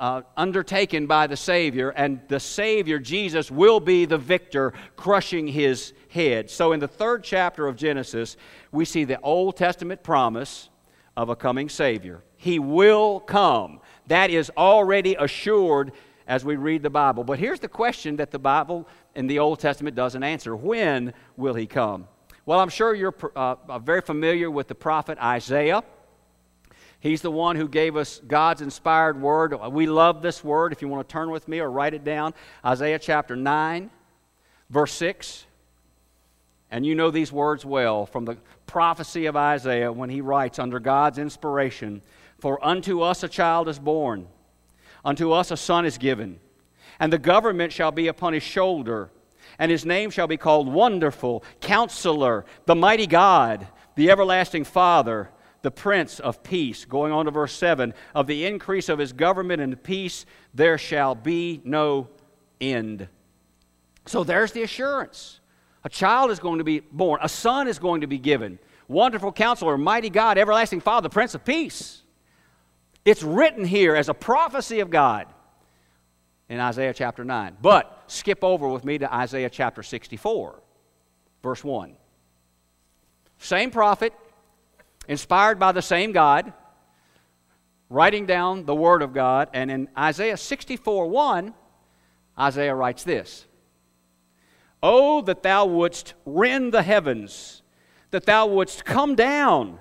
uh, 0.00 0.22
undertaken 0.34 1.06
by 1.06 1.26
the 1.26 1.36
Savior, 1.36 1.90
and 1.90 2.20
the 2.28 2.40
Savior, 2.40 2.98
Jesus, 2.98 3.50
will 3.50 3.80
be 3.80 4.06
the 4.06 4.16
victor, 4.18 4.72
crushing 4.96 5.46
his 5.46 5.92
head. 6.08 6.48
So, 6.50 6.72
in 6.72 6.80
the 6.80 6.88
third 6.88 7.22
chapter 7.22 7.68
of 7.68 7.76
Genesis, 7.76 8.38
we 8.72 8.86
see 8.86 9.04
the 9.04 9.20
Old 9.20 9.58
Testament 9.58 10.02
promise 10.02 10.70
of 11.18 11.28
a 11.28 11.36
coming 11.36 11.68
Savior. 11.68 12.22
He 12.38 12.58
will 12.58 13.20
come. 13.20 13.80
That 14.06 14.30
is 14.30 14.50
already 14.56 15.16
assured 15.16 15.92
as 16.26 16.46
we 16.46 16.56
read 16.56 16.82
the 16.82 16.90
Bible. 16.90 17.22
But 17.22 17.38
here's 17.38 17.60
the 17.60 17.68
question 17.68 18.16
that 18.16 18.30
the 18.30 18.38
Bible 18.38 18.88
in 19.14 19.26
the 19.26 19.38
Old 19.38 19.60
Testament 19.60 19.94
doesn't 19.94 20.22
answer 20.22 20.56
When 20.56 21.12
will 21.36 21.54
He 21.54 21.66
come? 21.66 22.08
Well, 22.46 22.58
I'm 22.58 22.70
sure 22.70 22.94
you're 22.94 23.14
uh, 23.36 23.78
very 23.80 24.00
familiar 24.00 24.50
with 24.50 24.66
the 24.66 24.74
prophet 24.74 25.18
Isaiah. 25.18 25.84
He's 27.00 27.22
the 27.22 27.30
one 27.30 27.56
who 27.56 27.66
gave 27.66 27.96
us 27.96 28.20
God's 28.26 28.60
inspired 28.60 29.20
word. 29.20 29.54
We 29.70 29.86
love 29.86 30.20
this 30.20 30.44
word. 30.44 30.72
If 30.72 30.82
you 30.82 30.88
want 30.88 31.08
to 31.08 31.12
turn 31.12 31.30
with 31.30 31.48
me 31.48 31.60
or 31.60 31.70
write 31.70 31.94
it 31.94 32.04
down, 32.04 32.34
Isaiah 32.64 32.98
chapter 32.98 33.36
9, 33.36 33.90
verse 34.68 34.92
6. 34.92 35.46
And 36.70 36.84
you 36.84 36.94
know 36.94 37.10
these 37.10 37.32
words 37.32 37.64
well 37.64 38.04
from 38.04 38.26
the 38.26 38.36
prophecy 38.66 39.26
of 39.26 39.34
Isaiah 39.34 39.90
when 39.90 40.10
he 40.10 40.20
writes 40.20 40.58
under 40.58 40.78
God's 40.78 41.18
inspiration 41.18 42.02
For 42.38 42.64
unto 42.64 43.00
us 43.00 43.22
a 43.22 43.28
child 43.28 43.68
is 43.68 43.78
born, 43.78 44.28
unto 45.02 45.32
us 45.32 45.50
a 45.50 45.56
son 45.56 45.86
is 45.86 45.96
given, 45.96 46.38
and 47.00 47.12
the 47.12 47.18
government 47.18 47.72
shall 47.72 47.90
be 47.92 48.08
upon 48.08 48.34
his 48.34 48.42
shoulder, 48.42 49.10
and 49.58 49.70
his 49.70 49.86
name 49.86 50.10
shall 50.10 50.28
be 50.28 50.36
called 50.36 50.72
Wonderful, 50.72 51.42
Counselor, 51.60 52.44
the 52.66 52.76
Mighty 52.76 53.06
God, 53.06 53.66
the 53.96 54.10
Everlasting 54.10 54.64
Father, 54.64 55.30
the 55.62 55.70
Prince 55.70 56.20
of 56.20 56.42
Peace. 56.42 56.84
Going 56.84 57.12
on 57.12 57.26
to 57.26 57.30
verse 57.30 57.52
7 57.52 57.94
Of 58.14 58.26
the 58.26 58.46
increase 58.46 58.88
of 58.88 58.98
his 58.98 59.12
government 59.12 59.60
and 59.60 59.82
peace 59.82 60.26
there 60.54 60.78
shall 60.78 61.14
be 61.14 61.60
no 61.64 62.08
end. 62.60 63.08
So 64.06 64.24
there's 64.24 64.52
the 64.52 64.62
assurance. 64.62 65.40
A 65.84 65.88
child 65.88 66.30
is 66.30 66.38
going 66.38 66.58
to 66.58 66.64
be 66.64 66.80
born, 66.80 67.20
a 67.22 67.28
son 67.28 67.68
is 67.68 67.78
going 67.78 68.02
to 68.02 68.06
be 68.06 68.18
given. 68.18 68.58
Wonderful 68.88 69.32
counselor, 69.32 69.78
mighty 69.78 70.10
God, 70.10 70.36
everlasting 70.36 70.80
Father, 70.80 71.04
the 71.04 71.12
Prince 71.12 71.34
of 71.34 71.44
Peace. 71.44 72.02
It's 73.04 73.22
written 73.22 73.64
here 73.64 73.94
as 73.94 74.08
a 74.08 74.14
prophecy 74.14 74.80
of 74.80 74.90
God 74.90 75.26
in 76.48 76.58
Isaiah 76.58 76.92
chapter 76.92 77.24
9. 77.24 77.56
But 77.62 78.02
skip 78.08 78.42
over 78.42 78.68
with 78.68 78.84
me 78.84 78.98
to 78.98 79.14
Isaiah 79.14 79.48
chapter 79.48 79.82
64, 79.82 80.60
verse 81.42 81.64
1. 81.64 81.94
Same 83.38 83.70
prophet, 83.70 84.12
inspired 85.10 85.58
by 85.58 85.72
the 85.72 85.82
same 85.82 86.12
God, 86.12 86.52
writing 87.88 88.26
down 88.26 88.64
the 88.64 88.74
Word 88.76 89.02
of 89.02 89.12
God. 89.12 89.48
And 89.52 89.68
in 89.68 89.88
Isaiah 89.98 90.36
64 90.36 91.08
1, 91.08 91.52
Isaiah 92.38 92.74
writes 92.74 93.02
this 93.02 93.46
Oh, 94.82 95.20
that 95.22 95.42
thou 95.42 95.66
wouldst 95.66 96.14
rend 96.24 96.72
the 96.72 96.84
heavens, 96.84 97.62
that 98.12 98.24
thou 98.24 98.46
wouldst 98.46 98.84
come 98.84 99.16
down, 99.16 99.80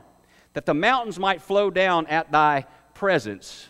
that 0.53 0.65
the 0.65 0.73
mountains 0.73 1.19
might 1.19 1.43
flow 1.43 1.69
down 1.69 2.07
at 2.07 2.31
thy 2.31 2.65
presence. 2.95 3.67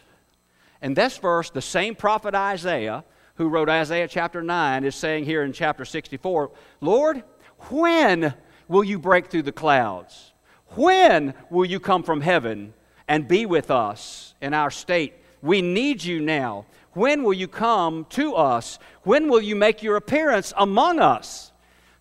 And 0.81 0.95
this 0.95 1.17
verse, 1.17 1.49
the 1.49 1.61
same 1.61 1.93
prophet 1.93 2.33
Isaiah, 2.33 3.03
who 3.35 3.49
wrote 3.49 3.67
Isaiah 3.67 4.07
chapter 4.07 4.41
9, 4.41 4.85
is 4.85 4.95
saying 4.95 5.25
here 5.25 5.43
in 5.43 5.51
chapter 5.51 5.83
64 5.83 6.51
Lord, 6.79 7.21
when 7.67 8.33
will 8.69 8.85
you 8.85 8.97
break 8.97 9.27
through 9.27 9.41
the 9.41 9.51
clouds? 9.51 10.28
When 10.75 11.33
will 11.49 11.65
you 11.65 11.79
come 11.79 12.03
from 12.03 12.21
heaven 12.21 12.73
and 13.07 13.27
be 13.27 13.45
with 13.45 13.71
us 13.71 14.33
in 14.41 14.53
our 14.53 14.71
state? 14.71 15.13
We 15.41 15.61
need 15.61 16.03
you 16.03 16.19
now. 16.19 16.65
When 16.93 17.23
will 17.23 17.33
you 17.33 17.47
come 17.47 18.05
to 18.11 18.35
us? 18.35 18.79
When 19.03 19.29
will 19.29 19.41
you 19.41 19.55
make 19.55 19.83
your 19.83 19.95
appearance 19.95 20.53
among 20.57 20.99
us? 20.99 21.51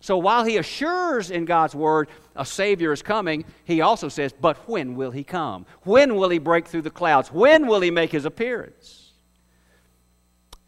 So 0.01 0.17
while 0.17 0.45
he 0.45 0.57
assures 0.57 1.29
in 1.29 1.45
God's 1.45 1.75
word 1.75 2.09
a 2.35 2.45
Savior 2.45 2.93
is 2.93 3.01
coming, 3.01 3.45
he 3.65 3.81
also 3.81 4.07
says, 4.07 4.33
But 4.33 4.57
when 4.67 4.95
will 4.95 5.11
he 5.11 5.23
come? 5.23 5.65
When 5.83 6.15
will 6.15 6.29
he 6.29 6.39
break 6.39 6.67
through 6.67 6.83
the 6.83 6.89
clouds? 6.89 7.31
When 7.31 7.67
will 7.67 7.81
he 7.81 7.91
make 7.91 8.11
his 8.11 8.25
appearance? 8.25 9.11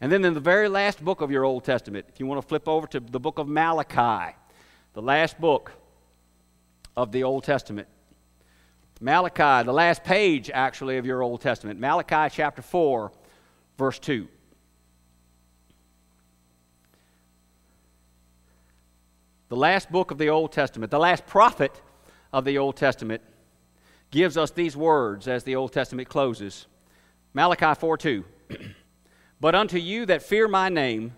And 0.00 0.10
then 0.10 0.24
in 0.24 0.34
the 0.34 0.40
very 0.40 0.68
last 0.68 1.02
book 1.02 1.20
of 1.20 1.30
your 1.30 1.44
Old 1.44 1.64
Testament, 1.64 2.06
if 2.08 2.18
you 2.18 2.26
want 2.26 2.42
to 2.42 2.46
flip 2.46 2.68
over 2.68 2.86
to 2.88 3.00
the 3.00 3.20
book 3.20 3.38
of 3.38 3.48
Malachi, 3.48 4.34
the 4.94 5.02
last 5.02 5.40
book 5.40 5.72
of 6.96 7.12
the 7.12 7.24
Old 7.24 7.44
Testament. 7.44 7.88
Malachi, 9.00 9.64
the 9.64 9.72
last 9.72 10.04
page 10.04 10.50
actually 10.52 10.96
of 10.96 11.04
your 11.04 11.22
Old 11.22 11.40
Testament, 11.40 11.80
Malachi 11.80 12.32
chapter 12.32 12.62
4 12.62 13.10
verse 13.76 13.98
2. 13.98 14.28
The 19.48 19.56
last 19.56 19.90
book 19.90 20.10
of 20.10 20.18
the 20.18 20.28
Old 20.28 20.52
Testament, 20.52 20.90
the 20.90 20.98
last 20.98 21.26
prophet 21.26 21.82
of 22.32 22.44
the 22.44 22.58
Old 22.58 22.76
Testament, 22.76 23.22
gives 24.10 24.36
us 24.36 24.50
these 24.50 24.76
words 24.76 25.26
as 25.26 25.42
the 25.44 25.56
Old 25.56 25.72
Testament 25.72 26.08
closes. 26.08 26.66
Malachi 27.34 27.74
4 27.78 27.96
2. 27.96 28.24
but 29.40 29.54
unto 29.54 29.78
you 29.78 30.06
that 30.06 30.22
fear 30.22 30.46
my 30.46 30.68
name 30.68 31.14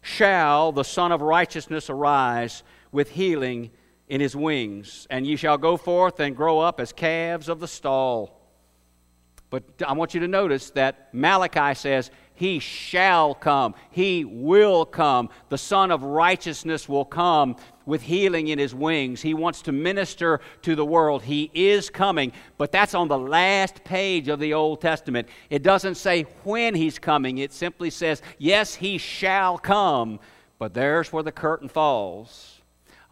shall 0.00 0.72
the 0.72 0.82
Sun 0.82 1.12
of 1.12 1.22
Righteousness 1.22 1.88
arise 1.88 2.62
with 2.90 3.12
healing 3.12 3.70
in 4.08 4.20
his 4.20 4.36
wings, 4.36 5.06
and 5.10 5.26
ye 5.26 5.36
shall 5.36 5.58
go 5.58 5.76
forth 5.76 6.20
and 6.20 6.36
grow 6.36 6.58
up 6.58 6.80
as 6.80 6.92
calves 6.92 7.48
of 7.48 7.60
the 7.60 7.68
stall. 7.68 8.42
But 9.52 9.64
I 9.86 9.92
want 9.92 10.14
you 10.14 10.20
to 10.20 10.28
notice 10.28 10.70
that 10.70 11.12
Malachi 11.12 11.74
says, 11.74 12.10
He 12.34 12.58
shall 12.58 13.34
come. 13.34 13.74
He 13.90 14.24
will 14.24 14.86
come. 14.86 15.28
The 15.50 15.58
Son 15.58 15.90
of 15.90 16.04
Righteousness 16.04 16.88
will 16.88 17.04
come 17.04 17.56
with 17.84 18.00
healing 18.00 18.48
in 18.48 18.58
His 18.58 18.74
wings. 18.74 19.20
He 19.20 19.34
wants 19.34 19.60
to 19.62 19.72
minister 19.72 20.40
to 20.62 20.74
the 20.74 20.86
world. 20.86 21.22
He 21.22 21.50
is 21.52 21.90
coming. 21.90 22.32
But 22.56 22.72
that's 22.72 22.94
on 22.94 23.08
the 23.08 23.18
last 23.18 23.84
page 23.84 24.28
of 24.28 24.40
the 24.40 24.54
Old 24.54 24.80
Testament. 24.80 25.28
It 25.50 25.62
doesn't 25.62 25.96
say 25.96 26.22
when 26.44 26.74
He's 26.74 26.98
coming, 26.98 27.36
it 27.36 27.52
simply 27.52 27.90
says, 27.90 28.22
Yes, 28.38 28.74
He 28.74 28.96
shall 28.96 29.58
come. 29.58 30.18
But 30.58 30.72
there's 30.72 31.12
where 31.12 31.22
the 31.22 31.30
curtain 31.30 31.68
falls 31.68 32.61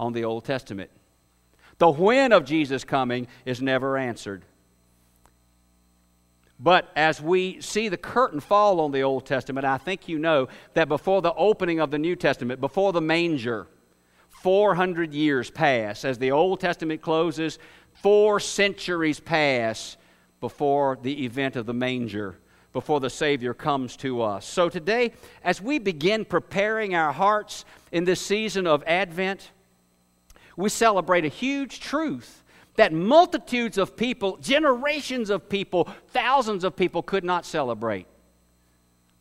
on 0.01 0.15
the 0.15 0.25
Old 0.25 0.45
Testament. 0.45 0.91
The 1.79 1.91
when 1.91 2.33
of 2.33 2.45
Jesus 2.45 2.83
coming 2.83 3.29
is 3.45 3.63
never 3.63 3.97
answered. 3.97 4.45
But 6.59 6.91
as 6.97 7.21
we 7.23 7.61
see 7.61 7.89
the 7.89 7.97
curtain 7.97 8.41
fall 8.41 8.81
on 8.81 8.93
the 8.93 9.03
Old 9.03 9.25
Testament, 9.25 9.65
I 9.65 9.79
think 9.79 10.09
you 10.09 10.19
know 10.19 10.49
that 10.75 10.89
before 10.89 11.23
the 11.23 11.33
opening 11.35 11.81
of 11.81 11.91
the 11.91 11.99
New 11.99 12.17
Testament, 12.17 12.61
before 12.61 12.93
the 12.93 13.01
manger, 13.01 13.67
400 14.31 15.15
years 15.15 15.51
pass. 15.51 16.05
As 16.05 16.19
the 16.19 16.33
Old 16.33 16.61
Testament 16.61 17.03
closes, 17.03 17.59
four 17.93 18.41
centuries 18.41 19.21
pass 19.21 19.97
before 20.41 20.99
the 21.03 21.25
event 21.25 21.57
of 21.57 21.67
the 21.67 21.75
manger, 21.75 22.39
before 22.73 23.01
the 23.01 23.11
Savior 23.11 23.53
comes 23.53 23.97
to 23.97 24.23
us. 24.23 24.47
So 24.47 24.69
today, 24.69 25.13
as 25.43 25.61
we 25.61 25.79
begin 25.79 26.25
preparing 26.25 26.95
our 26.95 27.13
hearts 27.13 27.65
in 27.93 28.05
this 28.05 28.21
season 28.21 28.67
of 28.67 28.83
Advent, 28.87 29.51
we 30.61 30.69
celebrate 30.69 31.25
a 31.25 31.29
huge 31.29 31.81
truth 31.81 32.45
that 32.77 32.93
multitudes 32.93 33.79
of 33.79 33.97
people, 33.97 34.37
generations 34.39 35.29
of 35.31 35.49
people, 35.49 35.89
thousands 36.09 36.65
of 36.65 36.77
people 36.77 37.03
could 37.03 37.25
not 37.25 37.45
celebrate. 37.45 38.07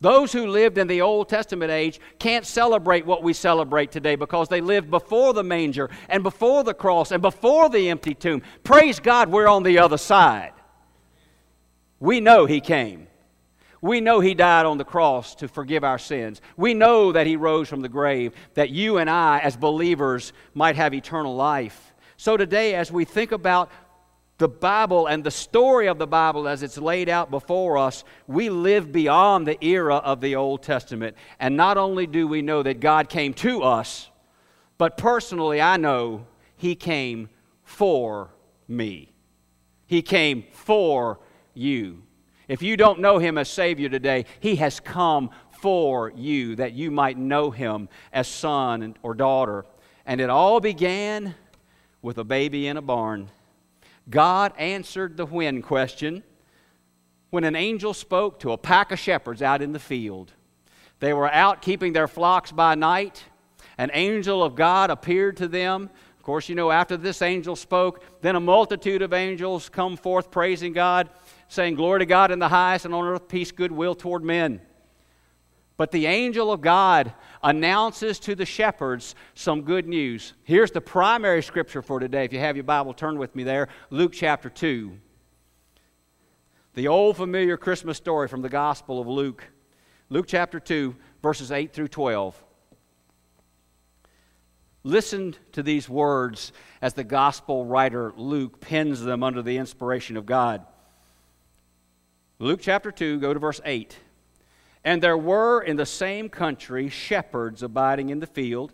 Those 0.00 0.32
who 0.32 0.46
lived 0.46 0.78
in 0.78 0.86
the 0.86 1.02
Old 1.02 1.28
Testament 1.28 1.70
age 1.70 2.00
can't 2.18 2.46
celebrate 2.46 3.04
what 3.04 3.22
we 3.22 3.34
celebrate 3.34 3.90
today 3.90 4.16
because 4.16 4.48
they 4.48 4.62
lived 4.62 4.90
before 4.90 5.34
the 5.34 5.42
manger 5.42 5.90
and 6.08 6.22
before 6.22 6.64
the 6.64 6.72
cross 6.72 7.10
and 7.10 7.20
before 7.20 7.68
the 7.68 7.90
empty 7.90 8.14
tomb. 8.14 8.40
Praise 8.64 8.98
God, 8.98 9.28
we're 9.28 9.48
on 9.48 9.62
the 9.62 9.78
other 9.78 9.98
side. 9.98 10.52
We 11.98 12.20
know 12.20 12.46
He 12.46 12.62
came. 12.62 13.08
We 13.80 14.00
know 14.00 14.20
He 14.20 14.34
died 14.34 14.66
on 14.66 14.78
the 14.78 14.84
cross 14.84 15.34
to 15.36 15.48
forgive 15.48 15.84
our 15.84 15.98
sins. 15.98 16.40
We 16.56 16.74
know 16.74 17.12
that 17.12 17.26
He 17.26 17.36
rose 17.36 17.68
from 17.68 17.80
the 17.80 17.88
grave, 17.88 18.34
that 18.54 18.70
you 18.70 18.98
and 18.98 19.08
I, 19.08 19.38
as 19.38 19.56
believers, 19.56 20.32
might 20.54 20.76
have 20.76 20.92
eternal 20.92 21.34
life. 21.34 21.94
So 22.16 22.36
today, 22.36 22.74
as 22.74 22.92
we 22.92 23.04
think 23.04 23.32
about 23.32 23.70
the 24.36 24.48
Bible 24.48 25.06
and 25.06 25.22
the 25.22 25.30
story 25.30 25.86
of 25.86 25.98
the 25.98 26.06
Bible 26.06 26.48
as 26.48 26.62
it's 26.62 26.78
laid 26.78 27.08
out 27.08 27.30
before 27.30 27.76
us, 27.76 28.04
we 28.26 28.48
live 28.48 28.90
beyond 28.90 29.46
the 29.46 29.62
era 29.64 29.96
of 29.96 30.20
the 30.20 30.36
Old 30.36 30.62
Testament. 30.62 31.16
And 31.38 31.56
not 31.56 31.76
only 31.76 32.06
do 32.06 32.26
we 32.26 32.42
know 32.42 32.62
that 32.62 32.80
God 32.80 33.08
came 33.08 33.34
to 33.34 33.62
us, 33.62 34.10
but 34.78 34.96
personally, 34.96 35.60
I 35.60 35.76
know 35.76 36.26
He 36.56 36.74
came 36.74 37.28
for 37.64 38.30
me. 38.66 39.12
He 39.86 40.02
came 40.02 40.44
for 40.52 41.20
you. 41.52 42.02
If 42.50 42.62
you 42.62 42.76
don't 42.76 42.98
know 42.98 43.18
Him 43.18 43.38
as 43.38 43.48
Savior 43.48 43.88
today, 43.88 44.24
He 44.40 44.56
has 44.56 44.80
come 44.80 45.30
for 45.60 46.10
you 46.16 46.56
that 46.56 46.72
you 46.72 46.90
might 46.90 47.16
know 47.16 47.52
Him 47.52 47.88
as 48.12 48.26
son 48.26 48.96
or 49.04 49.14
daughter. 49.14 49.64
And 50.04 50.20
it 50.20 50.28
all 50.28 50.58
began 50.58 51.36
with 52.02 52.18
a 52.18 52.24
baby 52.24 52.66
in 52.66 52.76
a 52.76 52.82
barn. 52.82 53.30
God 54.08 54.52
answered 54.58 55.16
the 55.16 55.26
when 55.26 55.62
question 55.62 56.24
when 57.30 57.44
an 57.44 57.54
angel 57.54 57.94
spoke 57.94 58.40
to 58.40 58.50
a 58.50 58.58
pack 58.58 58.90
of 58.90 58.98
shepherds 58.98 59.42
out 59.42 59.62
in 59.62 59.70
the 59.70 59.78
field. 59.78 60.32
They 60.98 61.12
were 61.12 61.32
out 61.32 61.62
keeping 61.62 61.92
their 61.92 62.08
flocks 62.08 62.50
by 62.50 62.74
night. 62.74 63.26
An 63.78 63.92
angel 63.92 64.42
of 64.42 64.56
God 64.56 64.90
appeared 64.90 65.36
to 65.36 65.46
them. 65.46 65.88
Of 66.16 66.24
course, 66.24 66.48
you 66.48 66.56
know, 66.56 66.72
after 66.72 66.96
this 66.96 67.22
angel 67.22 67.54
spoke, 67.54 68.02
then 68.22 68.34
a 68.34 68.40
multitude 68.40 69.02
of 69.02 69.12
angels 69.12 69.68
come 69.68 69.96
forth 69.96 70.32
praising 70.32 70.72
God, 70.72 71.08
saying, 71.50 71.74
Glory 71.74 71.98
to 71.98 72.06
God 72.06 72.30
in 72.30 72.38
the 72.38 72.48
highest, 72.48 72.86
and 72.86 72.94
on 72.94 73.04
earth 73.04 73.28
peace, 73.28 73.52
goodwill 73.52 73.94
toward 73.94 74.24
men. 74.24 74.60
But 75.76 75.90
the 75.90 76.06
angel 76.06 76.52
of 76.52 76.60
God 76.60 77.12
announces 77.42 78.18
to 78.20 78.34
the 78.34 78.46
shepherds 78.46 79.14
some 79.34 79.62
good 79.62 79.88
news. 79.88 80.34
Here's 80.44 80.70
the 80.70 80.80
primary 80.80 81.42
scripture 81.42 81.82
for 81.82 81.98
today. 81.98 82.24
If 82.24 82.32
you 82.32 82.38
have 82.38 82.56
your 82.56 82.64
Bible, 82.64 82.94
turn 82.94 83.18
with 83.18 83.34
me 83.34 83.42
there. 83.42 83.68
Luke 83.90 84.12
chapter 84.12 84.48
2. 84.48 84.92
The 86.74 86.88
old 86.88 87.16
familiar 87.16 87.56
Christmas 87.56 87.96
story 87.96 88.28
from 88.28 88.42
the 88.42 88.48
Gospel 88.48 89.00
of 89.00 89.08
Luke. 89.08 89.44
Luke 90.08 90.26
chapter 90.28 90.60
2, 90.60 90.94
verses 91.22 91.50
8 91.50 91.72
through 91.72 91.88
12. 91.88 92.40
Listen 94.84 95.34
to 95.52 95.62
these 95.62 95.88
words 95.88 96.52
as 96.80 96.94
the 96.94 97.04
gospel 97.04 97.66
writer 97.66 98.12
Luke 98.16 98.60
pens 98.60 99.00
them 99.02 99.22
under 99.22 99.42
the 99.42 99.56
inspiration 99.56 100.16
of 100.16 100.26
God. 100.26 100.64
Luke 102.42 102.60
chapter 102.62 102.90
2, 102.90 103.20
go 103.20 103.34
to 103.34 103.38
verse 103.38 103.60
8. 103.66 103.98
And 104.82 105.02
there 105.02 105.18
were 105.18 105.60
in 105.60 105.76
the 105.76 105.84
same 105.84 106.30
country 106.30 106.88
shepherds 106.88 107.62
abiding 107.62 108.08
in 108.08 108.18
the 108.18 108.26
field, 108.26 108.72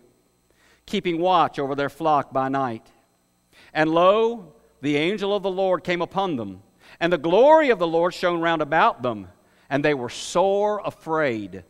keeping 0.85 1.19
watch 1.19 1.59
over 1.59 1.75
their 1.75 1.89
flock 1.89 2.31
by 2.31 2.47
night. 2.47 2.89
And 3.73 3.89
lo, 3.89 4.53
the 4.79 4.95
angel 4.95 5.35
of 5.35 5.43
the 5.43 5.51
Lord 5.51 5.83
came 5.83 6.01
upon 6.01 6.37
them, 6.37 6.63
and 7.01 7.11
the 7.11 7.17
glory 7.17 7.69
of 7.69 7.77
the 7.77 7.85
Lord 7.85 8.13
shone 8.13 8.39
round 8.39 8.61
about 8.61 9.01
them, 9.01 9.27
and 9.69 9.83
they 9.83 9.93
were 9.93 10.07
sore 10.07 10.81
afraid. 10.85 11.65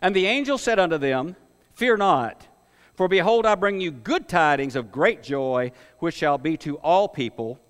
And 0.00 0.16
the 0.16 0.26
angel 0.26 0.58
said 0.58 0.80
unto 0.80 0.98
them, 0.98 1.36
Fear 1.74 1.98
not. 1.98 2.48
For 2.96 3.06
behold, 3.06 3.46
I 3.46 3.54
bring 3.54 3.80
you 3.80 3.92
good 3.92 4.28
tidings 4.28 4.74
of 4.74 4.90
great 4.90 5.22
joy, 5.22 5.70
which 6.00 6.16
shall 6.16 6.36
be 6.36 6.56
to 6.58 6.78
all 6.78 7.06
people. 7.06 7.60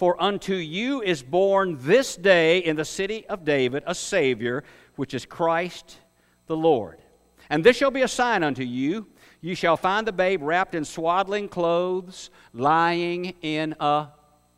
For 0.00 0.16
unto 0.18 0.54
you 0.54 1.02
is 1.02 1.22
born 1.22 1.76
this 1.78 2.16
day 2.16 2.60
in 2.60 2.74
the 2.74 2.86
city 2.86 3.26
of 3.26 3.44
David 3.44 3.82
a 3.86 3.94
Savior, 3.94 4.64
which 4.96 5.12
is 5.12 5.26
Christ 5.26 5.98
the 6.46 6.56
Lord. 6.56 7.02
And 7.50 7.62
this 7.62 7.76
shall 7.76 7.90
be 7.90 8.00
a 8.00 8.08
sign 8.08 8.42
unto 8.42 8.62
you 8.62 9.08
you 9.42 9.54
shall 9.54 9.76
find 9.76 10.06
the 10.06 10.12
babe 10.12 10.40
wrapped 10.42 10.74
in 10.74 10.86
swaddling 10.86 11.50
clothes, 11.50 12.30
lying 12.54 13.34
in 13.42 13.76
a 13.78 14.08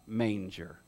manger. 0.07 0.79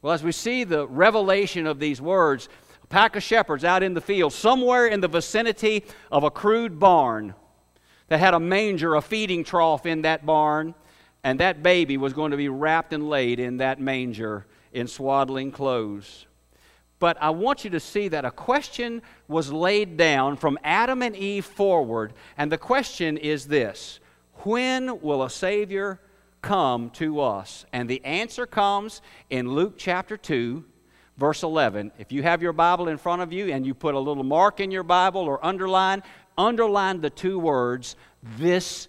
Well, 0.00 0.14
as 0.14 0.22
we 0.22 0.32
see 0.32 0.64
the 0.64 0.88
revelation 0.88 1.66
of 1.66 1.78
these 1.78 2.00
words, 2.00 2.48
a 2.82 2.86
pack 2.86 3.14
of 3.14 3.22
shepherds 3.22 3.62
out 3.62 3.82
in 3.82 3.92
the 3.92 4.00
field, 4.00 4.32
somewhere 4.32 4.86
in 4.86 5.02
the 5.02 5.08
vicinity 5.08 5.84
of 6.10 6.24
a 6.24 6.30
crude 6.30 6.78
barn, 6.78 7.34
that 8.08 8.20
had 8.20 8.32
a 8.32 8.40
manger, 8.40 8.94
a 8.94 9.02
feeding 9.02 9.44
trough 9.44 9.84
in 9.84 10.00
that 10.00 10.24
barn, 10.24 10.74
and 11.22 11.40
that 11.40 11.62
baby 11.62 11.96
was 11.96 12.12
going 12.12 12.30
to 12.30 12.36
be 12.36 12.48
wrapped 12.48 12.92
and 12.92 13.08
laid 13.08 13.38
in 13.38 13.58
that 13.58 13.80
manger 13.80 14.46
in 14.72 14.86
swaddling 14.86 15.50
clothes. 15.50 16.26
But 16.98 17.16
I 17.20 17.30
want 17.30 17.64
you 17.64 17.70
to 17.70 17.80
see 17.80 18.08
that 18.08 18.26
a 18.26 18.30
question 18.30 19.02
was 19.26 19.52
laid 19.52 19.96
down 19.96 20.36
from 20.36 20.58
Adam 20.62 21.02
and 21.02 21.16
Eve 21.16 21.46
forward, 21.46 22.12
and 22.36 22.52
the 22.52 22.58
question 22.58 23.16
is 23.16 23.46
this 23.46 24.00
When 24.44 25.00
will 25.00 25.22
a 25.22 25.30
Savior 25.30 25.98
come 26.42 26.90
to 26.90 27.20
us? 27.20 27.64
And 27.72 27.88
the 27.88 28.04
answer 28.04 28.46
comes 28.46 29.00
in 29.30 29.50
Luke 29.50 29.74
chapter 29.78 30.18
2, 30.18 30.62
verse 31.16 31.42
11. 31.42 31.92
If 31.98 32.12
you 32.12 32.22
have 32.22 32.42
your 32.42 32.52
Bible 32.52 32.88
in 32.88 32.98
front 32.98 33.22
of 33.22 33.32
you 33.32 33.50
and 33.50 33.64
you 33.64 33.72
put 33.72 33.94
a 33.94 33.98
little 33.98 34.24
mark 34.24 34.60
in 34.60 34.70
your 34.70 34.82
Bible 34.82 35.22
or 35.22 35.44
underline, 35.44 36.02
underline 36.36 37.00
the 37.00 37.10
two 37.10 37.38
words, 37.38 37.96
this 38.22 38.88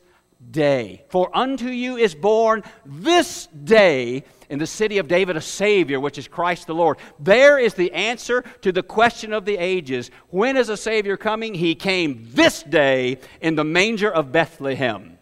day. 0.50 1.06
For 1.10 1.36
unto 1.36 1.68
you 1.68 1.98
is 1.98 2.16
born 2.16 2.64
this 2.86 3.48
day 3.48 4.24
in 4.50 4.60
the 4.60 4.68
city 4.68 4.98
of 4.98 5.08
David 5.08 5.38
a 5.38 5.42
Savior, 5.42 6.00
which 6.00 6.18
is 6.18 6.28
Christ 6.28 6.68
the 6.68 6.76
Lord. 6.76 6.98
There 7.20 7.58
is 7.58 7.74
the 7.74 7.92
answer 7.94 8.44
to 8.62 8.72
the 8.72 8.84
question 8.84 9.34
of 9.34 9.46
the 9.46 9.58
ages. 9.58 10.12
When 10.30 10.58
is 10.58 10.70
a 10.70 10.78
Savior 10.78 11.16
coming? 11.16 11.54
He 11.54 11.76
came 11.76 12.28
this 12.32 12.64
day 12.64 13.20
in 13.40 13.56
the 13.56 13.64
manger 13.64 14.12
of 14.12 14.32
Bethlehem. 14.32 15.18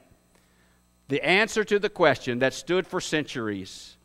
The 1.09 1.23
answer 1.23 1.63
to 1.63 1.79
the 1.79 1.89
question 1.89 2.39
that 2.39 2.53
stood 2.53 2.87
for 2.87 3.01
centuries. 3.01 3.97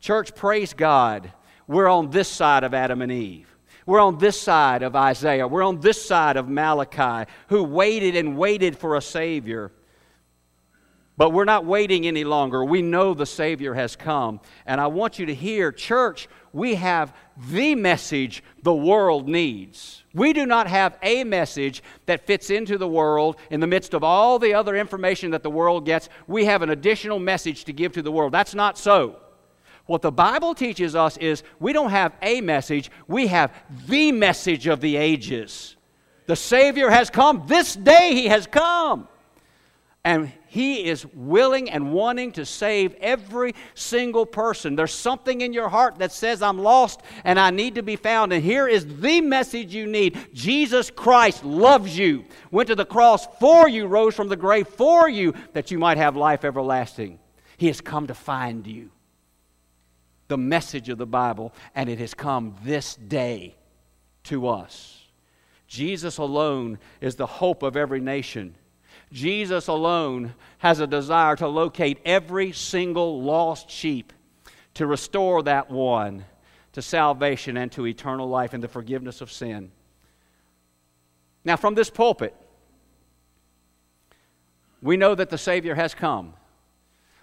Church, 0.00 0.34
praise 0.34 0.72
God. 0.72 1.32
We're 1.66 1.88
on 1.88 2.10
this 2.10 2.28
side 2.28 2.64
of 2.64 2.74
Adam 2.74 3.02
and 3.02 3.12
Eve. 3.12 3.54
We're 3.86 4.00
on 4.00 4.18
this 4.18 4.40
side 4.40 4.82
of 4.82 4.94
Isaiah. 4.94 5.48
We're 5.48 5.62
on 5.62 5.80
this 5.80 6.04
side 6.04 6.36
of 6.36 6.48
Malachi, 6.48 7.30
who 7.48 7.64
waited 7.64 8.16
and 8.16 8.36
waited 8.36 8.78
for 8.78 8.96
a 8.96 9.00
Savior. 9.00 9.72
But 11.20 11.34
we're 11.34 11.44
not 11.44 11.66
waiting 11.66 12.06
any 12.06 12.24
longer. 12.24 12.64
We 12.64 12.80
know 12.80 13.12
the 13.12 13.26
Savior 13.26 13.74
has 13.74 13.94
come. 13.94 14.40
And 14.64 14.80
I 14.80 14.86
want 14.86 15.18
you 15.18 15.26
to 15.26 15.34
hear, 15.34 15.70
church, 15.70 16.30
we 16.54 16.76
have 16.76 17.14
the 17.50 17.74
message 17.74 18.42
the 18.62 18.72
world 18.72 19.28
needs. 19.28 20.02
We 20.14 20.32
do 20.32 20.46
not 20.46 20.66
have 20.66 20.96
a 21.02 21.24
message 21.24 21.82
that 22.06 22.26
fits 22.26 22.48
into 22.48 22.78
the 22.78 22.88
world 22.88 23.36
in 23.50 23.60
the 23.60 23.66
midst 23.66 23.92
of 23.92 24.02
all 24.02 24.38
the 24.38 24.54
other 24.54 24.74
information 24.74 25.32
that 25.32 25.42
the 25.42 25.50
world 25.50 25.84
gets. 25.84 26.08
We 26.26 26.46
have 26.46 26.62
an 26.62 26.70
additional 26.70 27.18
message 27.18 27.66
to 27.66 27.74
give 27.74 27.92
to 27.92 28.02
the 28.02 28.10
world. 28.10 28.32
That's 28.32 28.54
not 28.54 28.78
so. 28.78 29.16
What 29.84 30.00
the 30.00 30.10
Bible 30.10 30.54
teaches 30.54 30.94
us 30.94 31.18
is 31.18 31.42
we 31.58 31.74
don't 31.74 31.90
have 31.90 32.14
a 32.22 32.40
message, 32.40 32.90
we 33.08 33.26
have 33.26 33.52
the 33.86 34.10
message 34.10 34.66
of 34.68 34.80
the 34.80 34.96
ages. 34.96 35.76
The 36.24 36.36
Savior 36.36 36.88
has 36.88 37.10
come. 37.10 37.44
This 37.46 37.76
day 37.76 38.14
He 38.14 38.28
has 38.28 38.46
come. 38.46 39.06
And 40.02 40.32
He 40.52 40.84
is 40.86 41.06
willing 41.14 41.70
and 41.70 41.92
wanting 41.92 42.32
to 42.32 42.44
save 42.44 42.94
every 42.94 43.54
single 43.76 44.26
person. 44.26 44.74
There's 44.74 44.92
something 44.92 45.42
in 45.42 45.52
your 45.52 45.68
heart 45.68 45.98
that 46.00 46.10
says, 46.10 46.42
I'm 46.42 46.58
lost 46.58 47.02
and 47.22 47.38
I 47.38 47.50
need 47.50 47.76
to 47.76 47.84
be 47.84 47.94
found. 47.94 48.32
And 48.32 48.42
here 48.42 48.66
is 48.66 48.84
the 48.84 49.20
message 49.20 49.72
you 49.72 49.86
need 49.86 50.18
Jesus 50.34 50.90
Christ 50.90 51.44
loves 51.44 51.96
you, 51.96 52.24
went 52.50 52.66
to 52.66 52.74
the 52.74 52.84
cross 52.84 53.28
for 53.38 53.68
you, 53.68 53.86
rose 53.86 54.16
from 54.16 54.26
the 54.26 54.34
grave 54.34 54.66
for 54.66 55.08
you, 55.08 55.34
that 55.52 55.70
you 55.70 55.78
might 55.78 55.98
have 55.98 56.16
life 56.16 56.44
everlasting. 56.44 57.20
He 57.56 57.68
has 57.68 57.80
come 57.80 58.08
to 58.08 58.14
find 58.14 58.66
you 58.66 58.90
the 60.26 60.36
message 60.36 60.88
of 60.88 60.98
the 60.98 61.06
Bible, 61.06 61.54
and 61.76 61.88
it 61.88 62.00
has 62.00 62.12
come 62.12 62.56
this 62.64 62.96
day 62.96 63.54
to 64.24 64.48
us. 64.48 65.04
Jesus 65.68 66.18
alone 66.18 66.80
is 67.00 67.14
the 67.14 67.26
hope 67.26 67.62
of 67.62 67.76
every 67.76 68.00
nation. 68.00 68.56
Jesus 69.12 69.66
alone 69.66 70.34
has 70.58 70.80
a 70.80 70.86
desire 70.86 71.36
to 71.36 71.48
locate 71.48 71.98
every 72.04 72.52
single 72.52 73.22
lost 73.22 73.70
sheep, 73.70 74.12
to 74.74 74.86
restore 74.86 75.42
that 75.42 75.70
one 75.70 76.24
to 76.72 76.82
salvation 76.82 77.56
and 77.56 77.72
to 77.72 77.86
eternal 77.86 78.28
life 78.28 78.54
and 78.54 78.62
the 78.62 78.68
forgiveness 78.68 79.20
of 79.20 79.32
sin. 79.32 79.72
Now, 81.44 81.56
from 81.56 81.74
this 81.74 81.90
pulpit, 81.90 82.34
we 84.82 84.96
know 84.96 85.14
that 85.14 85.30
the 85.30 85.38
Savior 85.38 85.74
has 85.74 85.94
come. 85.94 86.34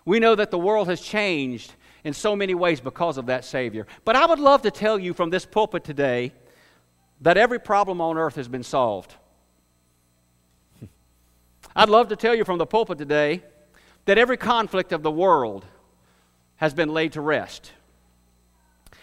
We 0.05 0.19
know 0.19 0.35
that 0.35 0.51
the 0.51 0.57
world 0.57 0.87
has 0.89 1.01
changed 1.01 1.73
in 2.03 2.13
so 2.13 2.35
many 2.35 2.55
ways 2.55 2.79
because 2.79 3.17
of 3.17 3.27
that 3.27 3.45
Savior. 3.45 3.87
But 4.05 4.15
I 4.15 4.25
would 4.25 4.39
love 4.39 4.61
to 4.63 4.71
tell 4.71 4.99
you 4.99 5.13
from 5.13 5.29
this 5.29 5.45
pulpit 5.45 5.83
today 5.83 6.33
that 7.21 7.37
every 7.37 7.59
problem 7.59 8.01
on 8.01 8.17
earth 8.17 8.35
has 8.35 8.47
been 8.47 8.63
solved. 8.63 9.15
I'd 11.77 11.89
love 11.89 12.07
to 12.07 12.15
tell 12.15 12.33
you 12.33 12.43
from 12.43 12.57
the 12.57 12.65
pulpit 12.65 12.97
today 12.97 13.43
that 14.05 14.17
every 14.17 14.35
conflict 14.35 14.91
of 14.91 15.03
the 15.03 15.11
world 15.11 15.63
has 16.55 16.73
been 16.73 16.89
laid 16.89 17.11
to 17.11 17.21
rest. 17.21 17.71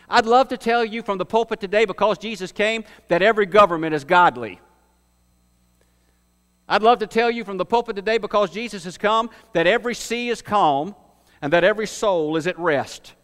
I'd 0.08 0.26
love 0.26 0.48
to 0.48 0.56
tell 0.56 0.84
you 0.84 1.00
from 1.04 1.18
the 1.18 1.24
pulpit 1.24 1.60
today, 1.60 1.84
because 1.84 2.18
Jesus 2.18 2.50
came, 2.50 2.82
that 3.06 3.22
every 3.22 3.46
government 3.46 3.94
is 3.94 4.02
godly. 4.02 4.60
I'd 6.68 6.82
love 6.82 6.98
to 6.98 7.06
tell 7.06 7.30
you 7.30 7.44
from 7.44 7.58
the 7.58 7.64
pulpit 7.64 7.94
today, 7.94 8.18
because 8.18 8.50
Jesus 8.50 8.82
has 8.82 8.98
come, 8.98 9.30
that 9.52 9.68
every 9.68 9.94
sea 9.94 10.28
is 10.28 10.42
calm 10.42 10.96
and 11.40 11.52
that 11.52 11.62
every 11.62 11.86
soul 11.86 12.36
is 12.36 12.48
at 12.48 12.58
rest. 12.58 13.14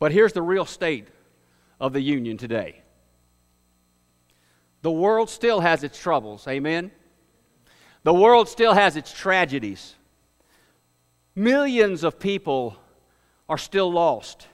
But 0.00 0.10
here's 0.10 0.32
the 0.32 0.42
real 0.42 0.66
state 0.66 1.06
of 1.78 1.92
the 1.92 2.00
union 2.00 2.36
today 2.36 2.82
the 4.80 4.90
world 4.90 5.30
still 5.30 5.60
has 5.60 5.84
its 5.84 5.96
troubles, 5.96 6.48
amen? 6.48 6.90
The 8.04 8.14
world 8.14 8.48
still 8.48 8.74
has 8.74 8.96
its 8.96 9.12
tragedies. 9.12 9.94
Millions 11.34 12.04
of 12.04 12.18
people 12.18 12.76
are 13.48 13.58
still 13.58 13.90
lost. 13.92 14.48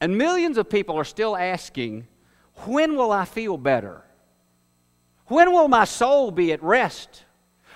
And 0.00 0.18
millions 0.18 0.58
of 0.58 0.68
people 0.68 0.98
are 0.98 1.04
still 1.04 1.36
asking, 1.36 2.06
when 2.64 2.96
will 2.96 3.10
I 3.10 3.24
feel 3.24 3.56
better? 3.56 4.02
When 5.26 5.52
will 5.52 5.68
my 5.68 5.84
soul 5.84 6.30
be 6.30 6.52
at 6.52 6.62
rest? 6.62 7.24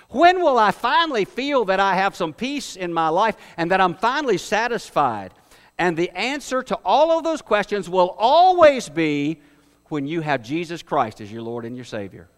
When 0.09 0.41
will 0.41 0.57
I 0.57 0.71
finally 0.71 1.25
feel 1.25 1.65
that 1.65 1.79
I 1.79 1.95
have 1.95 2.15
some 2.15 2.33
peace 2.33 2.75
in 2.75 2.93
my 2.93 3.09
life 3.09 3.37
and 3.57 3.71
that 3.71 3.81
I'm 3.81 3.95
finally 3.95 4.37
satisfied? 4.37 5.33
And 5.77 5.97
the 5.97 6.11
answer 6.11 6.61
to 6.63 6.75
all 6.85 7.17
of 7.17 7.23
those 7.23 7.41
questions 7.41 7.89
will 7.89 8.15
always 8.17 8.87
be 8.89 9.41
when 9.85 10.05
you 10.05 10.21
have 10.21 10.43
Jesus 10.43 10.83
Christ 10.83 11.21
as 11.21 11.31
your 11.31 11.41
Lord 11.41 11.65
and 11.65 11.75
your 11.75 11.85
Savior. 11.85 12.29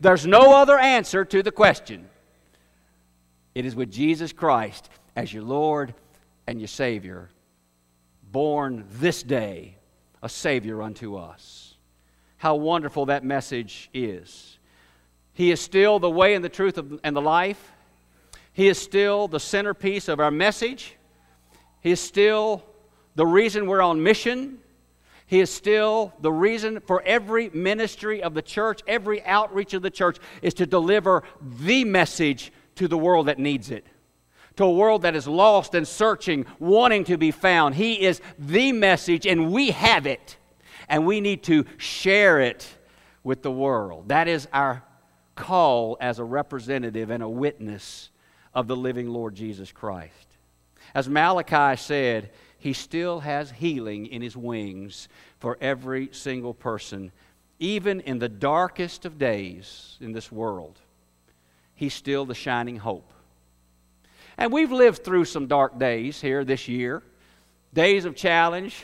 There's 0.00 0.26
no 0.26 0.54
other 0.54 0.78
answer 0.78 1.24
to 1.24 1.42
the 1.42 1.50
question. 1.50 2.08
It 3.54 3.64
is 3.64 3.74
with 3.74 3.90
Jesus 3.90 4.32
Christ 4.32 4.88
as 5.16 5.32
your 5.32 5.42
Lord 5.42 5.94
and 6.46 6.60
your 6.60 6.68
Savior, 6.68 7.28
born 8.30 8.84
this 8.92 9.22
day, 9.22 9.76
a 10.22 10.28
Savior 10.28 10.82
unto 10.82 11.16
us. 11.16 11.74
How 12.36 12.54
wonderful 12.54 13.06
that 13.06 13.24
message 13.24 13.90
is. 13.92 14.58
He 15.32 15.50
is 15.50 15.60
still 15.60 15.98
the 15.98 16.10
way 16.10 16.34
and 16.34 16.44
the 16.44 16.48
truth 16.48 16.78
and 17.02 17.16
the 17.16 17.20
life. 17.20 17.72
He 18.52 18.68
is 18.68 18.78
still 18.78 19.28
the 19.28 19.40
centerpiece 19.40 20.08
of 20.08 20.20
our 20.20 20.30
message. 20.30 20.96
He 21.80 21.90
is 21.90 22.00
still 22.00 22.64
the 23.14 23.26
reason 23.26 23.66
we're 23.66 23.82
on 23.82 24.02
mission. 24.02 24.58
He 25.28 25.40
is 25.40 25.50
still 25.50 26.14
the 26.22 26.32
reason 26.32 26.80
for 26.80 27.02
every 27.02 27.50
ministry 27.50 28.22
of 28.22 28.32
the 28.32 28.40
church, 28.40 28.80
every 28.88 29.22
outreach 29.26 29.74
of 29.74 29.82
the 29.82 29.90
church 29.90 30.16
is 30.40 30.54
to 30.54 30.64
deliver 30.64 31.22
the 31.42 31.84
message 31.84 32.50
to 32.76 32.88
the 32.88 32.96
world 32.96 33.26
that 33.26 33.38
needs 33.38 33.70
it. 33.70 33.86
To 34.56 34.64
a 34.64 34.72
world 34.72 35.02
that 35.02 35.14
is 35.14 35.28
lost 35.28 35.74
and 35.74 35.86
searching, 35.86 36.46
wanting 36.58 37.04
to 37.04 37.18
be 37.18 37.30
found. 37.30 37.74
He 37.74 38.02
is 38.06 38.22
the 38.38 38.72
message, 38.72 39.26
and 39.26 39.52
we 39.52 39.70
have 39.70 40.06
it. 40.06 40.38
And 40.88 41.06
we 41.06 41.20
need 41.20 41.42
to 41.44 41.66
share 41.76 42.40
it 42.40 42.66
with 43.22 43.42
the 43.42 43.50
world. 43.50 44.08
That 44.08 44.28
is 44.28 44.48
our 44.50 44.82
call 45.34 45.98
as 46.00 46.18
a 46.18 46.24
representative 46.24 47.10
and 47.10 47.22
a 47.22 47.28
witness 47.28 48.08
of 48.54 48.66
the 48.66 48.76
living 48.76 49.10
Lord 49.10 49.34
Jesus 49.34 49.72
Christ. 49.72 50.14
As 50.94 51.06
Malachi 51.06 51.76
said, 51.76 52.30
he 52.58 52.72
still 52.72 53.20
has 53.20 53.52
healing 53.52 54.06
in 54.06 54.20
his 54.20 54.36
wings 54.36 55.08
for 55.38 55.56
every 55.60 56.08
single 56.12 56.52
person, 56.52 57.12
even 57.58 58.00
in 58.00 58.18
the 58.18 58.28
darkest 58.28 59.04
of 59.04 59.18
days 59.18 59.96
in 60.00 60.12
this 60.12 60.30
world. 60.30 60.78
He's 61.74 61.94
still 61.94 62.24
the 62.24 62.34
shining 62.34 62.76
hope. 62.76 63.12
And 64.36 64.52
we've 64.52 64.72
lived 64.72 65.04
through 65.04 65.24
some 65.24 65.46
dark 65.46 65.78
days 65.78 66.20
here 66.20 66.44
this 66.44 66.68
year 66.68 67.02
days 67.74 68.06
of 68.06 68.16
challenge, 68.16 68.82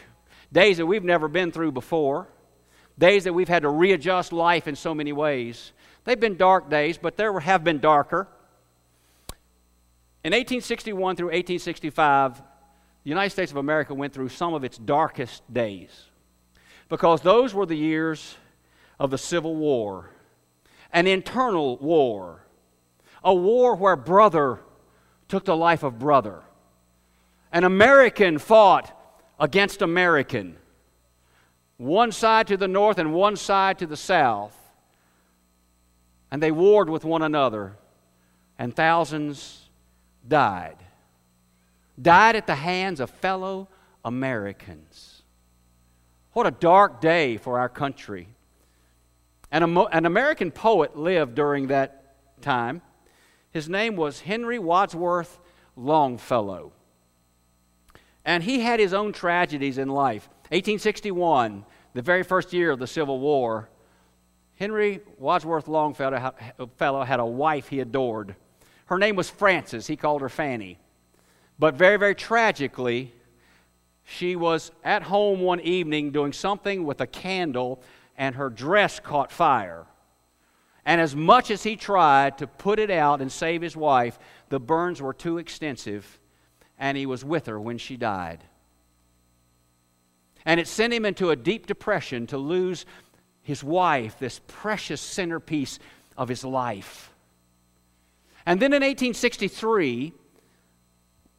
days 0.52 0.76
that 0.76 0.86
we've 0.86 1.02
never 1.02 1.26
been 1.26 1.50
through 1.50 1.72
before, 1.72 2.28
days 2.98 3.24
that 3.24 3.32
we've 3.32 3.48
had 3.48 3.62
to 3.62 3.68
readjust 3.68 4.32
life 4.32 4.68
in 4.68 4.76
so 4.76 4.94
many 4.94 5.12
ways. 5.12 5.72
They've 6.04 6.20
been 6.20 6.36
dark 6.36 6.68
days, 6.68 6.98
but 6.98 7.16
there 7.16 7.40
have 7.40 7.64
been 7.64 7.80
darker. 7.80 8.28
In 10.22 10.32
1861 10.32 11.16
through 11.16 11.26
1865, 11.28 12.42
the 13.04 13.10
United 13.10 13.30
States 13.30 13.52
of 13.52 13.58
America 13.58 13.92
went 13.92 14.14
through 14.14 14.30
some 14.30 14.54
of 14.54 14.64
its 14.64 14.78
darkest 14.78 15.42
days 15.52 16.06
because 16.88 17.20
those 17.20 17.52
were 17.52 17.66
the 17.66 17.76
years 17.76 18.36
of 18.98 19.10
the 19.10 19.18
Civil 19.18 19.54
War, 19.56 20.08
an 20.90 21.06
internal 21.06 21.76
war, 21.78 22.46
a 23.22 23.34
war 23.34 23.74
where 23.74 23.96
brother 23.96 24.60
took 25.28 25.44
the 25.44 25.56
life 25.56 25.82
of 25.82 25.98
brother. 25.98 26.42
An 27.52 27.64
American 27.64 28.38
fought 28.38 28.90
against 29.38 29.82
American, 29.82 30.56
one 31.76 32.10
side 32.10 32.46
to 32.46 32.56
the 32.56 32.68
north 32.68 32.98
and 32.98 33.12
one 33.12 33.36
side 33.36 33.78
to 33.80 33.86
the 33.86 33.96
south, 33.96 34.56
and 36.30 36.42
they 36.42 36.50
warred 36.50 36.88
with 36.88 37.04
one 37.04 37.22
another, 37.22 37.76
and 38.58 38.74
thousands 38.74 39.68
died 40.26 40.83
died 42.00 42.36
at 42.36 42.46
the 42.46 42.54
hands 42.54 43.00
of 43.00 43.10
fellow 43.10 43.68
Americans. 44.04 45.22
What 46.32 46.46
a 46.46 46.50
dark 46.50 47.00
day 47.00 47.36
for 47.36 47.58
our 47.58 47.68
country. 47.68 48.28
And 49.52 49.64
an 49.64 50.06
American 50.06 50.50
poet 50.50 50.96
lived 50.96 51.34
during 51.34 51.68
that 51.68 52.16
time. 52.42 52.82
His 53.52 53.68
name 53.68 53.94
was 53.94 54.20
Henry 54.20 54.58
Wadsworth 54.58 55.38
Longfellow. 55.76 56.72
And 58.24 58.42
he 58.42 58.60
had 58.60 58.80
his 58.80 58.92
own 58.92 59.12
tragedies 59.12 59.78
in 59.78 59.88
life. 59.88 60.28
1861, 60.48 61.64
the 61.92 62.02
very 62.02 62.24
first 62.24 62.52
year 62.52 62.72
of 62.72 62.80
the 62.80 62.86
Civil 62.86 63.20
War, 63.20 63.68
Henry 64.56 65.00
Wadsworth 65.18 65.68
Longfellow 65.68 67.04
had 67.04 67.20
a 67.20 67.26
wife 67.26 67.68
he 67.68 67.78
adored. 67.80 68.34
Her 68.86 68.98
name 68.98 69.14
was 69.14 69.30
Frances. 69.30 69.86
He 69.86 69.96
called 69.96 70.20
her 70.20 70.28
Fanny. 70.28 70.78
But 71.58 71.74
very, 71.74 71.96
very 71.96 72.14
tragically, 72.14 73.12
she 74.04 74.36
was 74.36 74.70
at 74.82 75.02
home 75.04 75.40
one 75.40 75.60
evening 75.60 76.10
doing 76.10 76.32
something 76.32 76.84
with 76.84 77.00
a 77.00 77.06
candle, 77.06 77.82
and 78.16 78.34
her 78.34 78.50
dress 78.50 79.00
caught 79.00 79.32
fire. 79.32 79.86
And 80.84 81.00
as 81.00 81.16
much 81.16 81.50
as 81.50 81.62
he 81.62 81.76
tried 81.76 82.38
to 82.38 82.46
put 82.46 82.78
it 82.78 82.90
out 82.90 83.20
and 83.20 83.32
save 83.32 83.62
his 83.62 83.76
wife, 83.76 84.18
the 84.50 84.60
burns 84.60 85.00
were 85.00 85.14
too 85.14 85.38
extensive, 85.38 86.18
and 86.78 86.96
he 86.96 87.06
was 87.06 87.24
with 87.24 87.46
her 87.46 87.58
when 87.58 87.78
she 87.78 87.96
died. 87.96 88.44
And 90.44 90.60
it 90.60 90.68
sent 90.68 90.92
him 90.92 91.06
into 91.06 91.30
a 91.30 91.36
deep 91.36 91.66
depression 91.66 92.26
to 92.26 92.36
lose 92.36 92.84
his 93.42 93.64
wife, 93.64 94.18
this 94.18 94.40
precious 94.46 95.00
centerpiece 95.00 95.78
of 96.18 96.28
his 96.28 96.44
life. 96.44 97.12
And 98.44 98.60
then 98.60 98.72
in 98.74 98.82
1863, 98.82 100.12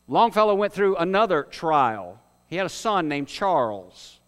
Longfellow 0.08 0.56
went 0.56 0.74
through 0.74 0.98
another 0.98 1.44
trial. 1.44 2.20
He 2.48 2.58
had 2.58 2.66
a 2.66 2.70
son 2.70 3.08
named 3.08 3.28
Charles. 3.28 4.20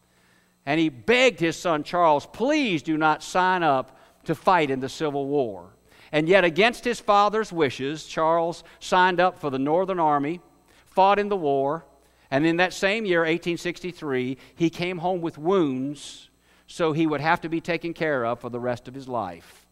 And 0.65 0.79
he 0.79 0.89
begged 0.89 1.39
his 1.39 1.55
son 1.55 1.83
Charles, 1.83 2.25
please 2.25 2.83
do 2.83 2.97
not 2.97 3.23
sign 3.23 3.63
up 3.63 3.97
to 4.25 4.35
fight 4.35 4.69
in 4.69 4.79
the 4.79 4.89
Civil 4.89 5.27
War. 5.27 5.69
And 6.11 6.27
yet, 6.27 6.43
against 6.43 6.83
his 6.83 6.99
father's 6.99 7.51
wishes, 7.51 8.05
Charles 8.05 8.63
signed 8.79 9.19
up 9.19 9.39
for 9.39 9.49
the 9.49 9.59
Northern 9.59 9.99
Army, 9.99 10.41
fought 10.85 11.19
in 11.19 11.29
the 11.29 11.35
war, 11.35 11.85
and 12.31 12.45
in 12.45 12.57
that 12.57 12.73
same 12.73 13.05
year, 13.05 13.19
1863, 13.19 14.37
he 14.55 14.69
came 14.69 14.97
home 14.97 15.21
with 15.21 15.37
wounds, 15.37 16.29
so 16.65 16.91
he 16.91 17.07
would 17.07 17.21
have 17.21 17.41
to 17.41 17.49
be 17.49 17.61
taken 17.61 17.93
care 17.93 18.25
of 18.25 18.39
for 18.39 18.49
the 18.49 18.59
rest 18.59 18.87
of 18.87 18.93
his 18.93 19.07
life. 19.07 19.65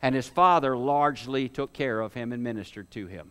And 0.00 0.14
his 0.14 0.28
father 0.28 0.76
largely 0.76 1.48
took 1.48 1.72
care 1.72 2.00
of 2.00 2.14
him 2.14 2.32
and 2.32 2.42
ministered 2.42 2.90
to 2.92 3.06
him. 3.06 3.30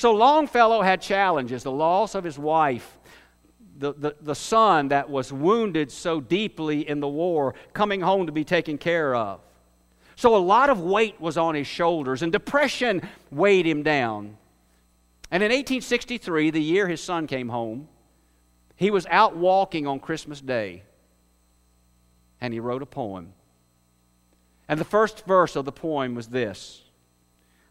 So 0.00 0.12
Longfellow 0.12 0.80
had 0.80 1.02
challenges 1.02 1.62
the 1.62 1.70
loss 1.70 2.14
of 2.14 2.24
his 2.24 2.38
wife, 2.38 2.96
the, 3.76 3.92
the, 3.92 4.16
the 4.22 4.34
son 4.34 4.88
that 4.88 5.10
was 5.10 5.30
wounded 5.30 5.92
so 5.92 6.22
deeply 6.22 6.88
in 6.88 7.00
the 7.00 7.08
war, 7.08 7.54
coming 7.74 8.00
home 8.00 8.24
to 8.24 8.32
be 8.32 8.42
taken 8.42 8.78
care 8.78 9.14
of. 9.14 9.42
So 10.16 10.34
a 10.34 10.38
lot 10.38 10.70
of 10.70 10.80
weight 10.80 11.20
was 11.20 11.36
on 11.36 11.54
his 11.54 11.66
shoulders, 11.66 12.22
and 12.22 12.32
depression 12.32 13.06
weighed 13.30 13.66
him 13.66 13.82
down. 13.82 14.38
And 15.30 15.42
in 15.42 15.50
1863, 15.50 16.48
the 16.48 16.62
year 16.62 16.88
his 16.88 17.02
son 17.02 17.26
came 17.26 17.50
home, 17.50 17.86
he 18.76 18.90
was 18.90 19.04
out 19.10 19.36
walking 19.36 19.86
on 19.86 20.00
Christmas 20.00 20.40
Day, 20.40 20.82
and 22.40 22.54
he 22.54 22.60
wrote 22.60 22.80
a 22.80 22.86
poem. 22.86 23.34
And 24.66 24.80
the 24.80 24.84
first 24.86 25.26
verse 25.26 25.56
of 25.56 25.66
the 25.66 25.72
poem 25.72 26.14
was 26.14 26.28
this 26.28 26.84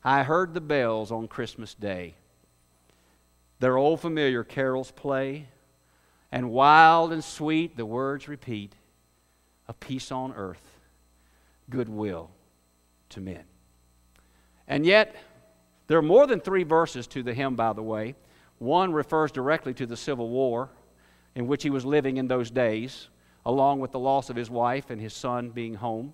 I 0.04 0.22
heard 0.22 0.54
the 0.54 0.62
bells 0.62 1.12
on 1.12 1.28
Christmas 1.28 1.74
Day. 1.74 2.14
Their 3.60 3.78
old 3.78 4.00
familiar 4.00 4.44
carols 4.44 4.92
play, 4.92 5.48
and 6.32 6.52
wild 6.52 7.12
and 7.12 7.24
sweet 7.24 7.76
the 7.76 7.86
words 7.86 8.28
repeat 8.28 8.74
a 9.68 9.74
peace 9.74 10.12
on 10.12 10.34
earth, 10.34 10.80
goodwill 11.70 12.32
to 13.10 13.22
men. 13.22 13.44
And 14.68 14.86
yet, 14.86 15.16
there 15.88 15.98
are 15.98 16.04
more 16.04 16.28
than 16.28 16.40
three 16.40 16.64
verses 16.64 17.08
to 17.08 17.24
the 17.24 17.34
hymn, 17.34 17.56
by 17.56 17.74
the 17.74 17.84
way. 17.84 18.16
One 18.60 18.94
refers 18.94 19.32
directly 19.32 19.74
to 19.76 19.86
the 19.86 19.98
Civil 19.98 20.30
War 20.30 20.70
in 21.36 21.48
which 21.48 21.64
he 21.64 21.70
was 21.70 21.86
living 21.86 22.18
in 22.18 22.28
those 22.28 22.52
days, 22.52 23.10
along 23.46 23.80
with 23.80 23.92
the 23.92 24.00
loss 24.00 24.30
of 24.30 24.36
his 24.36 24.50
wife 24.50 24.90
and 24.90 25.02
his 25.02 25.14
son 25.14 25.50
being 25.50 25.76
home. 25.76 26.14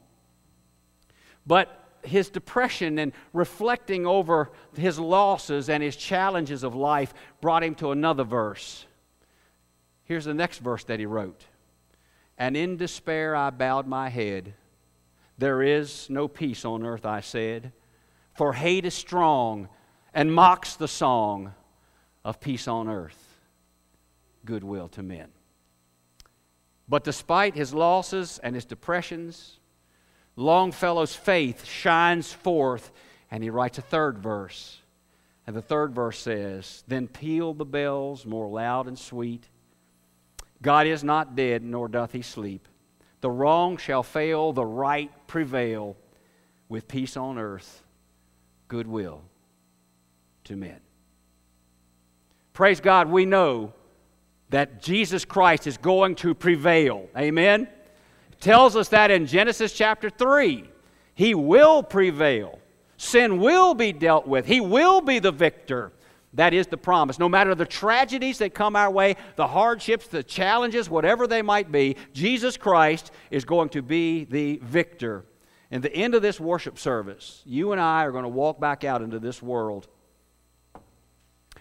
But 1.45 1.84
his 2.07 2.29
depression 2.29 2.99
and 2.99 3.13
reflecting 3.33 4.05
over 4.05 4.51
his 4.75 4.99
losses 4.99 5.69
and 5.69 5.81
his 5.81 5.95
challenges 5.95 6.63
of 6.63 6.75
life 6.75 7.13
brought 7.41 7.63
him 7.63 7.75
to 7.75 7.91
another 7.91 8.23
verse. 8.23 8.85
Here's 10.03 10.25
the 10.25 10.33
next 10.33 10.59
verse 10.59 10.83
that 10.85 10.99
he 10.99 11.05
wrote 11.05 11.45
And 12.37 12.55
in 12.55 12.77
despair 12.77 13.35
I 13.35 13.49
bowed 13.49 13.87
my 13.87 14.09
head. 14.09 14.53
There 15.37 15.61
is 15.61 16.09
no 16.09 16.27
peace 16.27 16.63
on 16.63 16.85
earth, 16.85 17.05
I 17.05 17.19
said, 17.19 17.73
for 18.33 18.53
hate 18.53 18.85
is 18.85 18.93
strong 18.93 19.67
and 20.13 20.33
mocks 20.33 20.75
the 20.75 20.87
song 20.87 21.53
of 22.23 22.39
peace 22.39 22.67
on 22.67 22.87
earth, 22.87 23.39
goodwill 24.45 24.87
to 24.89 25.03
men. 25.03 25.29
But 26.87 27.03
despite 27.03 27.55
his 27.55 27.73
losses 27.73 28.39
and 28.43 28.55
his 28.55 28.65
depressions, 28.65 29.59
Longfellow's 30.35 31.15
faith 31.15 31.65
shines 31.65 32.31
forth, 32.31 32.91
and 33.31 33.41
he 33.43 33.49
writes 33.49 33.77
a 33.77 33.81
third 33.81 34.19
verse. 34.19 34.79
And 35.47 35.55
the 35.55 35.61
third 35.61 35.93
verse 35.93 36.19
says, 36.19 36.83
Then 36.87 37.07
peal 37.07 37.53
the 37.53 37.65
bells 37.65 38.25
more 38.25 38.47
loud 38.47 38.87
and 38.87 38.97
sweet. 38.97 39.47
God 40.61 40.87
is 40.87 41.03
not 41.03 41.35
dead, 41.35 41.63
nor 41.63 41.87
doth 41.87 42.11
he 42.11 42.21
sleep. 42.21 42.67
The 43.21 43.29
wrong 43.29 43.77
shall 43.77 44.03
fail, 44.03 44.53
the 44.53 44.65
right 44.65 45.11
prevail, 45.27 45.95
with 46.67 46.87
peace 46.87 47.15
on 47.15 47.37
earth, 47.37 47.83
goodwill 48.67 49.21
to 50.45 50.55
men. 50.55 50.79
Praise 52.53 52.79
God, 52.79 53.09
we 53.09 53.25
know 53.25 53.73
that 54.49 54.81
Jesus 54.81 55.25
Christ 55.25 55.67
is 55.67 55.77
going 55.77 56.15
to 56.15 56.33
prevail. 56.33 57.09
Amen? 57.17 57.67
Tells 58.45 58.75
us 58.75 58.89
that 58.89 59.10
in 59.10 59.25
Genesis 59.25 59.73
chapter 59.73 60.08
3. 60.08 60.69
He 61.15 61.34
will 61.34 61.81
prevail. 61.81 62.60
Sin 62.95 63.39
will 63.39 63.73
be 63.73 63.91
dealt 63.91 64.27
with. 64.27 64.45
He 64.45 64.62
will 64.62 65.01
be 65.01 65.17
the 65.17 65.31
victor. 65.31 65.91
That 66.34 66.53
is 66.53 66.67
the 66.67 66.77
promise. 66.77 67.17
No 67.17 67.27
matter 67.27 67.55
the 67.55 67.65
tragedies 67.65 68.38
that 68.38 68.53
come 68.53 68.75
our 68.75 68.91
way, 68.91 69.15
the 69.36 69.47
hardships, 69.47 70.08
the 70.08 70.21
challenges, 70.21 70.91
whatever 70.91 71.25
they 71.25 71.41
might 71.41 71.71
be, 71.71 71.95
Jesus 72.13 72.55
Christ 72.55 73.12
is 73.31 73.45
going 73.45 73.69
to 73.69 73.81
be 73.81 74.25
the 74.25 74.60
victor. 74.62 75.25
And 75.71 75.81
the 75.81 75.93
end 75.95 76.13
of 76.13 76.21
this 76.21 76.39
worship 76.39 76.77
service, 76.77 77.41
you 77.45 77.71
and 77.71 77.81
I 77.81 78.05
are 78.05 78.12
going 78.12 78.23
to 78.23 78.29
walk 78.29 78.60
back 78.60 78.84
out 78.84 79.01
into 79.01 79.17
this 79.17 79.41
world. 79.41 79.88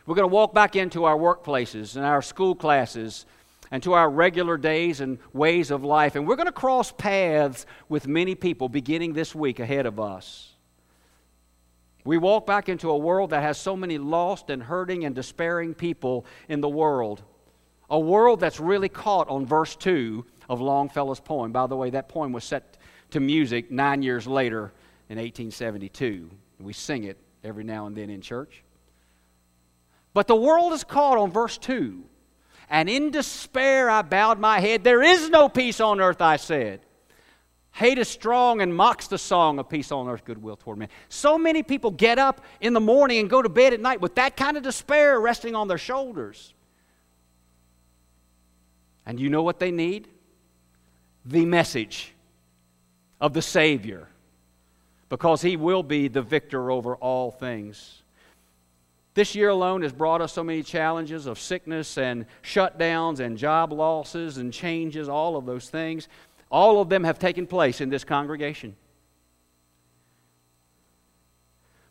We're 0.05 0.17
going 0.17 0.29
to 0.29 0.35
walk 0.35 0.53
back 0.53 0.77
into 0.77 1.05
our 1.05 1.17
workplaces 1.17 1.97
and 1.97 2.05
our 2.05 2.21
school 2.21 2.55
classes 2.55 3.25
and 3.75 3.83
to 3.83 3.93
our 3.93 4.09
regular 4.09 4.57
days 4.57 5.01
and 5.01 5.19
ways 5.33 5.73
of 5.73 5.83
life. 5.83 6.15
And 6.15 6.29
we're 6.29 6.37
going 6.37 6.47
to 6.47 6.53
cross 6.53 6.93
paths 6.93 7.67
with 7.89 8.07
many 8.07 8.37
people 8.37 8.69
beginning 8.69 9.15
this 9.15 9.35
week 9.35 9.59
ahead 9.59 9.85
of 9.85 9.99
us. 9.99 10.53
We 12.05 12.17
walk 12.17 12.47
back 12.47 12.69
into 12.69 12.91
a 12.91 12.97
world 12.97 13.31
that 13.31 13.43
has 13.43 13.59
so 13.59 13.75
many 13.75 13.99
lost 13.99 14.49
and 14.49 14.63
hurting 14.63 15.05
and 15.05 15.13
despairing 15.13 15.75
people 15.75 16.25
in 16.49 16.61
the 16.61 16.69
world. 16.69 17.25
A 17.91 17.99
world 17.99 18.39
that's 18.39 18.61
really 18.61 18.89
caught 18.89 19.29
on 19.29 19.45
verse 19.45 19.75
2 19.75 20.25
of 20.49 20.61
Longfellow's 20.61 21.19
poem. 21.19 21.51
By 21.51 21.67
the 21.67 21.77
way, 21.77 21.91
that 21.91 22.09
poem 22.09 22.31
was 22.31 22.45
set 22.45 22.79
to 23.11 23.19
music 23.19 23.73
nine 23.73 24.03
years 24.03 24.29
later 24.29 24.73
in 25.09 25.19
1872. 25.19 26.31
We 26.61 26.73
sing 26.75 27.03
it 27.03 27.19
every 27.43 27.65
now 27.65 27.89
and 27.89 27.97
then 27.97 28.09
in 28.09 28.21
church. 28.21 28.63
But 30.13 30.29
the 30.29 30.37
world 30.37 30.75
is 30.75 30.85
caught 30.85 31.19
on 31.19 31.33
verse 31.33 31.59
2. 31.59 32.05
And 32.71 32.89
in 32.89 33.11
despair 33.11 33.91
I 33.91 34.03
bowed 34.03 34.39
my 34.39 34.61
head. 34.61 34.85
There 34.85 35.03
is 35.03 35.29
no 35.31 35.49
peace 35.49 35.81
on 35.81 36.01
earth, 36.01 36.21
I 36.21 36.37
said. 36.37 36.81
Hate 37.73 37.99
is 37.99 38.09
strong 38.09 38.61
and 38.61 38.73
mocks 38.73 39.09
the 39.09 39.19
song 39.19 39.59
of 39.59 39.69
peace 39.69 39.91
on 39.91 40.09
earth, 40.09 40.25
goodwill 40.25 40.55
toward 40.57 40.79
men. 40.79 40.89
So 41.09 41.37
many 41.37 41.65
people 41.65 41.91
get 41.91 42.21
up 42.21 42.41
in 42.61 42.73
the 42.73 42.81
morning 42.81 43.19
and 43.19 43.29
go 43.29 43.43
to 43.43 43.49
bed 43.49 43.73
at 43.73 43.81
night 43.81 44.01
with 44.01 44.15
that 44.15 44.37
kind 44.37 44.57
of 44.57 44.63
despair 44.63 45.21
resting 45.21 45.57
on 45.57 45.67
their 45.67 45.79
shoulders. 45.79 46.55
And 49.05 49.19
you 49.19 49.29
know 49.29 49.43
what 49.43 49.59
they 49.59 49.73
need? 49.73 50.07
The 51.25 51.45
message 51.45 52.15
of 53.21 53.33
the 53.33 53.43
Savior, 53.43 54.09
because 55.09 55.43
He 55.43 55.57
will 55.57 55.83
be 55.83 56.07
the 56.07 56.23
victor 56.23 56.71
over 56.71 56.95
all 56.95 57.33
things. 57.33 58.04
This 59.15 59.37
year 59.37 59.49
alone 59.49 59.83
has 59.83 59.93
brought 59.93 60.21
us 60.21 60.33
so 60.33 60.43
many 60.43 60.65
challenges 60.65 61.27
of 61.27 61.39
sickness 61.39 61.97
and 61.99 62.27
shutdowns 62.43 63.21
and 63.21 63.39
job 63.39 63.73
losses 63.73 64.39
and 64.39 64.53
changes, 64.53 65.09
all 65.09 65.37
of 65.37 65.47
those 65.47 65.71
things. 65.71 66.09
All 66.51 66.81
of 66.81 66.89
them 66.89 67.05
have 67.05 67.21
taken 67.21 67.47
place 67.47 67.81
in 67.81 67.91
this 67.91 68.05
congregation. 68.05 68.75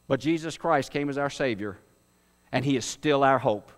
But 0.07 0.19
Jesus 0.19 0.57
Christ 0.57 0.91
came 0.91 1.09
as 1.09 1.17
our 1.17 1.29
Savior, 1.29 1.77
and 2.51 2.65
He 2.65 2.75
is 2.75 2.83
still 2.83 3.23
our 3.23 3.39
hope. 3.39 3.71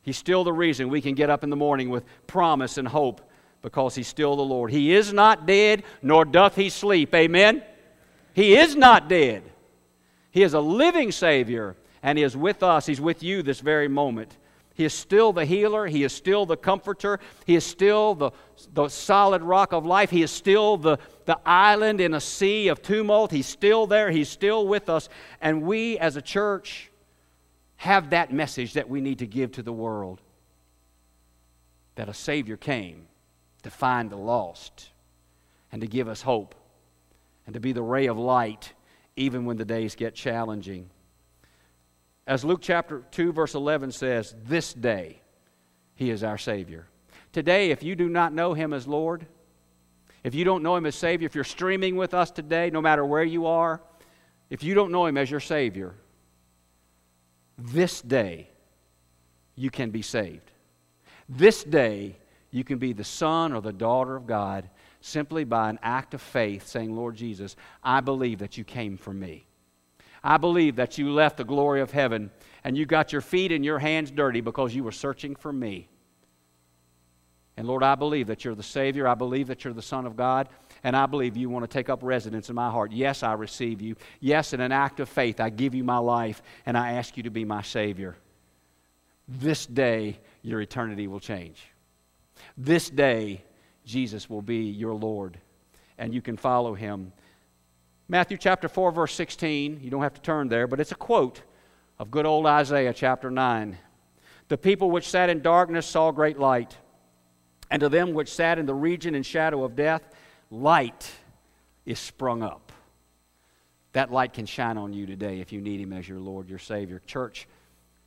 He's 0.00 0.16
still 0.16 0.44
the 0.44 0.52
reason 0.52 0.88
we 0.88 1.02
can 1.02 1.14
get 1.14 1.28
up 1.28 1.44
in 1.44 1.50
the 1.50 1.56
morning 1.56 1.90
with 1.90 2.04
promise 2.26 2.78
and 2.78 2.88
hope 2.88 3.20
because 3.60 3.94
He's 3.94 4.08
still 4.08 4.34
the 4.34 4.42
Lord. 4.42 4.70
He 4.70 4.94
is 4.94 5.12
not 5.12 5.46
dead, 5.46 5.82
nor 6.00 6.24
doth 6.24 6.56
He 6.56 6.70
sleep. 6.70 7.14
Amen? 7.14 7.62
He 8.32 8.56
is 8.56 8.74
not 8.74 9.10
dead. 9.10 9.42
He 10.30 10.42
is 10.42 10.54
a 10.54 10.60
living 10.60 11.12
Savior 11.12 11.76
and 12.02 12.18
He 12.18 12.24
is 12.24 12.36
with 12.36 12.62
us. 12.62 12.86
He's 12.86 13.00
with 13.00 13.22
you 13.22 13.42
this 13.42 13.60
very 13.60 13.88
moment. 13.88 14.36
He 14.78 14.84
is 14.84 14.94
still 14.94 15.32
the 15.32 15.44
healer. 15.44 15.88
He 15.88 16.04
is 16.04 16.12
still 16.12 16.46
the 16.46 16.56
comforter. 16.56 17.18
He 17.46 17.56
is 17.56 17.64
still 17.64 18.14
the, 18.14 18.30
the 18.72 18.88
solid 18.88 19.42
rock 19.42 19.72
of 19.72 19.84
life. 19.84 20.08
He 20.08 20.22
is 20.22 20.30
still 20.30 20.76
the, 20.76 20.98
the 21.24 21.36
island 21.44 22.00
in 22.00 22.14
a 22.14 22.20
sea 22.20 22.68
of 22.68 22.80
tumult. 22.80 23.32
He's 23.32 23.46
still 23.46 23.88
there. 23.88 24.12
He's 24.12 24.28
still 24.28 24.68
with 24.68 24.88
us. 24.88 25.08
And 25.40 25.62
we 25.62 25.98
as 25.98 26.14
a 26.14 26.22
church 26.22 26.92
have 27.78 28.10
that 28.10 28.32
message 28.32 28.74
that 28.74 28.88
we 28.88 29.00
need 29.00 29.18
to 29.18 29.26
give 29.26 29.50
to 29.52 29.64
the 29.64 29.72
world 29.72 30.20
that 31.96 32.08
a 32.08 32.14
Savior 32.14 32.56
came 32.56 33.08
to 33.64 33.70
find 33.70 34.10
the 34.10 34.16
lost 34.16 34.90
and 35.72 35.80
to 35.80 35.88
give 35.88 36.06
us 36.06 36.22
hope 36.22 36.54
and 37.46 37.54
to 37.54 37.60
be 37.60 37.72
the 37.72 37.82
ray 37.82 38.06
of 38.06 38.16
light 38.16 38.72
even 39.16 39.44
when 39.44 39.56
the 39.56 39.64
days 39.64 39.96
get 39.96 40.14
challenging. 40.14 40.88
As 42.28 42.44
Luke 42.44 42.60
chapter 42.60 43.04
2, 43.10 43.32
verse 43.32 43.54
11 43.54 43.90
says, 43.90 44.34
This 44.44 44.74
day 44.74 45.22
he 45.94 46.10
is 46.10 46.22
our 46.22 46.36
Savior. 46.36 46.86
Today, 47.32 47.70
if 47.70 47.82
you 47.82 47.96
do 47.96 48.10
not 48.10 48.34
know 48.34 48.52
him 48.52 48.74
as 48.74 48.86
Lord, 48.86 49.26
if 50.22 50.34
you 50.34 50.44
don't 50.44 50.62
know 50.62 50.76
him 50.76 50.84
as 50.84 50.94
Savior, 50.94 51.24
if 51.24 51.34
you're 51.34 51.42
streaming 51.42 51.96
with 51.96 52.12
us 52.12 52.30
today, 52.30 52.68
no 52.68 52.82
matter 52.82 53.02
where 53.02 53.24
you 53.24 53.46
are, 53.46 53.80
if 54.50 54.62
you 54.62 54.74
don't 54.74 54.92
know 54.92 55.06
him 55.06 55.16
as 55.16 55.30
your 55.30 55.40
Savior, 55.40 55.94
this 57.56 58.02
day 58.02 58.50
you 59.54 59.70
can 59.70 59.88
be 59.88 60.02
saved. 60.02 60.50
This 61.30 61.64
day 61.64 62.18
you 62.50 62.62
can 62.62 62.76
be 62.76 62.92
the 62.92 63.04
son 63.04 63.54
or 63.54 63.62
the 63.62 63.72
daughter 63.72 64.14
of 64.16 64.26
God 64.26 64.68
simply 65.00 65.44
by 65.44 65.70
an 65.70 65.78
act 65.82 66.12
of 66.12 66.20
faith, 66.20 66.66
saying, 66.66 66.94
Lord 66.94 67.16
Jesus, 67.16 67.56
I 67.82 68.02
believe 68.02 68.40
that 68.40 68.58
you 68.58 68.64
came 68.64 68.98
for 68.98 69.14
me. 69.14 69.47
I 70.28 70.36
believe 70.36 70.76
that 70.76 70.98
you 70.98 71.10
left 71.10 71.38
the 71.38 71.44
glory 71.44 71.80
of 71.80 71.90
heaven 71.90 72.30
and 72.62 72.76
you 72.76 72.84
got 72.84 73.12
your 73.12 73.22
feet 73.22 73.50
and 73.50 73.64
your 73.64 73.78
hands 73.78 74.10
dirty 74.10 74.42
because 74.42 74.74
you 74.74 74.84
were 74.84 74.92
searching 74.92 75.34
for 75.34 75.50
me. 75.50 75.88
And 77.56 77.66
Lord, 77.66 77.82
I 77.82 77.94
believe 77.94 78.26
that 78.26 78.44
you're 78.44 78.54
the 78.54 78.62
Savior. 78.62 79.08
I 79.08 79.14
believe 79.14 79.46
that 79.46 79.64
you're 79.64 79.72
the 79.72 79.80
Son 79.80 80.04
of 80.04 80.18
God. 80.18 80.50
And 80.84 80.94
I 80.94 81.06
believe 81.06 81.34
you 81.38 81.48
want 81.48 81.62
to 81.62 81.66
take 81.66 81.88
up 81.88 82.00
residence 82.02 82.50
in 82.50 82.56
my 82.56 82.68
heart. 82.70 82.92
Yes, 82.92 83.22
I 83.22 83.32
receive 83.32 83.80
you. 83.80 83.96
Yes, 84.20 84.52
in 84.52 84.60
an 84.60 84.70
act 84.70 85.00
of 85.00 85.08
faith, 85.08 85.40
I 85.40 85.48
give 85.48 85.74
you 85.74 85.82
my 85.82 85.96
life 85.96 86.42
and 86.66 86.76
I 86.76 86.92
ask 86.92 87.16
you 87.16 87.22
to 87.22 87.30
be 87.30 87.46
my 87.46 87.62
Savior. 87.62 88.14
This 89.26 89.64
day, 89.64 90.18
your 90.42 90.60
eternity 90.60 91.06
will 91.06 91.20
change. 91.20 91.68
This 92.54 92.90
day, 92.90 93.42
Jesus 93.86 94.28
will 94.28 94.42
be 94.42 94.64
your 94.64 94.92
Lord 94.92 95.38
and 95.96 96.12
you 96.12 96.20
can 96.20 96.36
follow 96.36 96.74
him 96.74 97.12
Matthew 98.10 98.38
chapter 98.38 98.68
4, 98.70 98.90
verse 98.90 99.12
16. 99.14 99.80
You 99.82 99.90
don't 99.90 100.02
have 100.02 100.14
to 100.14 100.22
turn 100.22 100.48
there, 100.48 100.66
but 100.66 100.80
it's 100.80 100.92
a 100.92 100.96
quote 100.96 101.42
of 101.98 102.10
good 102.10 102.24
old 102.24 102.46
Isaiah 102.46 102.94
chapter 102.94 103.30
9. 103.30 103.76
The 104.48 104.56
people 104.56 104.90
which 104.90 105.06
sat 105.06 105.28
in 105.28 105.42
darkness 105.42 105.86
saw 105.86 106.10
great 106.10 106.38
light, 106.38 106.74
and 107.70 107.80
to 107.80 107.90
them 107.90 108.14
which 108.14 108.32
sat 108.32 108.58
in 108.58 108.64
the 108.64 108.74
region 108.74 109.14
and 109.14 109.26
shadow 109.26 109.62
of 109.62 109.76
death, 109.76 110.02
light 110.50 111.12
is 111.84 111.98
sprung 111.98 112.42
up. 112.42 112.72
That 113.92 114.10
light 114.10 114.32
can 114.32 114.46
shine 114.46 114.78
on 114.78 114.94
you 114.94 115.04
today 115.04 115.40
if 115.40 115.52
you 115.52 115.60
need 115.60 115.80
Him 115.80 115.92
as 115.92 116.08
your 116.08 116.18
Lord, 116.18 116.48
your 116.48 116.58
Savior. 116.58 117.02
Church, 117.06 117.46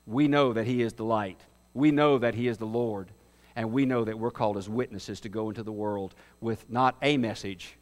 we 0.07 0.27
know 0.27 0.51
that 0.53 0.65
He 0.65 0.81
is 0.81 0.93
the 0.93 1.05
light. 1.05 1.39
We 1.75 1.91
know 1.91 2.17
that 2.17 2.33
He 2.33 2.47
is 2.47 2.57
the 2.57 2.65
Lord. 2.65 3.11
And 3.55 3.71
we 3.71 3.85
know 3.85 4.03
that 4.03 4.17
we're 4.17 4.31
called 4.31 4.57
as 4.57 4.67
witnesses 4.67 5.19
to 5.21 5.29
go 5.29 5.49
into 5.49 5.61
the 5.61 5.71
world 5.71 6.15
with 6.39 6.67
not 6.69 6.95
a 7.03 7.17
message, 7.17 7.75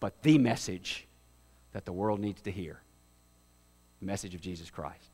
but 0.00 0.22
the 0.22 0.38
message 0.38 1.06
that 1.72 1.84
the 1.84 1.92
world 1.92 2.20
needs 2.20 2.42
to 2.42 2.50
hear 2.50 2.80
the 4.00 4.06
message 4.06 4.34
of 4.34 4.40
Jesus 4.40 4.70
Christ. 4.70 5.10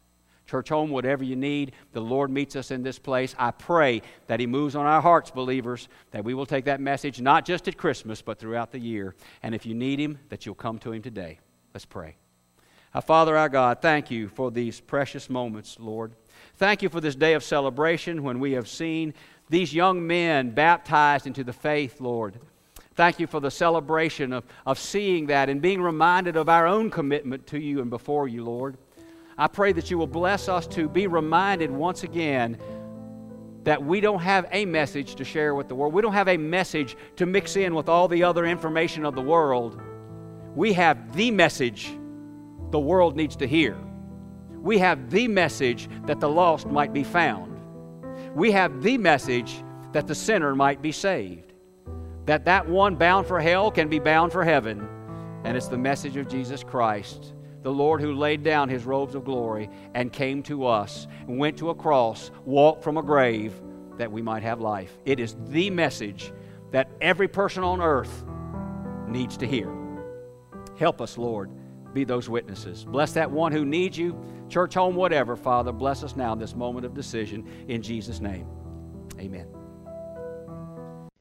Church 0.46 0.68
home, 0.68 0.90
whatever 0.90 1.24
you 1.24 1.36
need, 1.36 1.72
the 1.92 2.00
Lord 2.00 2.30
meets 2.30 2.56
us 2.56 2.70
in 2.70 2.82
this 2.82 2.98
place. 2.98 3.34
I 3.38 3.52
pray 3.52 4.02
that 4.26 4.40
He 4.40 4.46
moves 4.46 4.74
on 4.74 4.86
our 4.86 5.00
hearts, 5.00 5.30
believers, 5.30 5.88
that 6.10 6.24
we 6.24 6.34
will 6.34 6.46
take 6.46 6.64
that 6.64 6.80
message 6.80 7.20
not 7.20 7.44
just 7.44 7.68
at 7.68 7.76
Christmas, 7.76 8.20
but 8.20 8.38
throughout 8.38 8.72
the 8.72 8.80
year. 8.80 9.14
And 9.42 9.54
if 9.54 9.64
you 9.64 9.74
need 9.74 10.00
Him, 10.00 10.18
that 10.28 10.44
you'll 10.44 10.54
come 10.54 10.78
to 10.80 10.92
Him 10.92 11.00
today. 11.00 11.38
Let's 11.72 11.86
pray. 11.86 12.16
Our 12.94 13.00
Father, 13.02 13.36
our 13.36 13.48
God, 13.48 13.80
thank 13.80 14.10
you 14.10 14.28
for 14.28 14.50
these 14.50 14.80
precious 14.80 15.30
moments, 15.30 15.78
Lord. 15.80 16.12
Thank 16.56 16.82
you 16.82 16.88
for 16.88 17.00
this 17.00 17.14
day 17.14 17.34
of 17.34 17.42
celebration 17.42 18.22
when 18.22 18.38
we 18.38 18.52
have 18.52 18.68
seen 18.68 19.14
these 19.48 19.72
young 19.72 20.06
men 20.06 20.50
baptized 20.50 21.26
into 21.26 21.44
the 21.44 21.52
faith, 21.52 22.00
Lord. 22.00 22.38
Thank 22.94 23.18
you 23.18 23.26
for 23.26 23.40
the 23.40 23.50
celebration 23.50 24.32
of, 24.32 24.44
of 24.66 24.78
seeing 24.78 25.26
that 25.26 25.48
and 25.48 25.62
being 25.62 25.80
reminded 25.80 26.36
of 26.36 26.48
our 26.48 26.66
own 26.66 26.90
commitment 26.90 27.46
to 27.48 27.58
you 27.58 27.80
and 27.80 27.88
before 27.88 28.28
you, 28.28 28.44
Lord. 28.44 28.76
I 29.38 29.46
pray 29.46 29.72
that 29.72 29.90
you 29.90 29.96
will 29.96 30.06
bless 30.06 30.48
us 30.48 30.66
to 30.68 30.88
be 30.88 31.06
reminded 31.06 31.70
once 31.70 32.02
again 32.02 32.58
that 33.64 33.82
we 33.82 34.00
don't 34.00 34.20
have 34.20 34.46
a 34.50 34.66
message 34.66 35.14
to 35.14 35.24
share 35.24 35.54
with 35.54 35.68
the 35.68 35.74
world. 35.74 35.94
We 35.94 36.02
don't 36.02 36.12
have 36.12 36.28
a 36.28 36.36
message 36.36 36.96
to 37.16 37.24
mix 37.24 37.56
in 37.56 37.74
with 37.74 37.88
all 37.88 38.08
the 38.08 38.24
other 38.24 38.44
information 38.44 39.06
of 39.06 39.14
the 39.14 39.22
world. 39.22 39.80
We 40.54 40.74
have 40.74 41.16
the 41.16 41.30
message 41.30 41.90
the 42.70 42.80
world 42.80 43.16
needs 43.16 43.36
to 43.36 43.46
hear. 43.46 43.76
We 44.50 44.78
have 44.78 45.10
the 45.10 45.28
message 45.28 45.88
that 46.06 46.20
the 46.20 46.28
lost 46.28 46.66
might 46.66 46.92
be 46.92 47.04
found. 47.04 47.58
We 48.34 48.50
have 48.50 48.82
the 48.82 48.98
message 48.98 49.62
that 49.92 50.06
the 50.06 50.14
sinner 50.14 50.54
might 50.54 50.82
be 50.82 50.92
saved 50.92 51.51
that 52.26 52.44
that 52.44 52.68
one 52.68 52.96
bound 52.96 53.26
for 53.26 53.40
hell 53.40 53.70
can 53.70 53.88
be 53.88 53.98
bound 53.98 54.32
for 54.32 54.44
heaven. 54.44 54.88
And 55.44 55.56
it's 55.56 55.68
the 55.68 55.78
message 55.78 56.16
of 56.16 56.28
Jesus 56.28 56.62
Christ, 56.62 57.32
the 57.62 57.72
Lord 57.72 58.00
who 58.00 58.14
laid 58.14 58.42
down 58.42 58.68
his 58.68 58.84
robes 58.84 59.14
of 59.14 59.24
glory 59.24 59.68
and 59.94 60.12
came 60.12 60.42
to 60.44 60.66
us, 60.66 61.06
and 61.26 61.38
went 61.38 61.58
to 61.58 61.70
a 61.70 61.74
cross, 61.74 62.30
walked 62.44 62.84
from 62.84 62.96
a 62.96 63.02
grave, 63.02 63.60
that 63.98 64.10
we 64.10 64.22
might 64.22 64.42
have 64.42 64.60
life. 64.60 64.96
It 65.04 65.20
is 65.20 65.36
the 65.48 65.70
message 65.70 66.32
that 66.70 66.88
every 67.00 67.28
person 67.28 67.62
on 67.62 67.80
earth 67.80 68.24
needs 69.08 69.36
to 69.38 69.46
hear. 69.46 69.70
Help 70.78 71.00
us, 71.00 71.18
Lord, 71.18 71.50
be 71.92 72.04
those 72.04 72.28
witnesses. 72.28 72.84
Bless 72.84 73.12
that 73.12 73.30
one 73.30 73.52
who 73.52 73.64
needs 73.64 73.98
you, 73.98 74.18
church, 74.48 74.74
home, 74.74 74.94
whatever, 74.94 75.36
Father. 75.36 75.72
Bless 75.72 76.02
us 76.02 76.16
now 76.16 76.32
in 76.32 76.38
this 76.38 76.54
moment 76.54 76.86
of 76.86 76.94
decision. 76.94 77.46
In 77.68 77.82
Jesus' 77.82 78.20
name, 78.20 78.46
amen. 79.18 79.61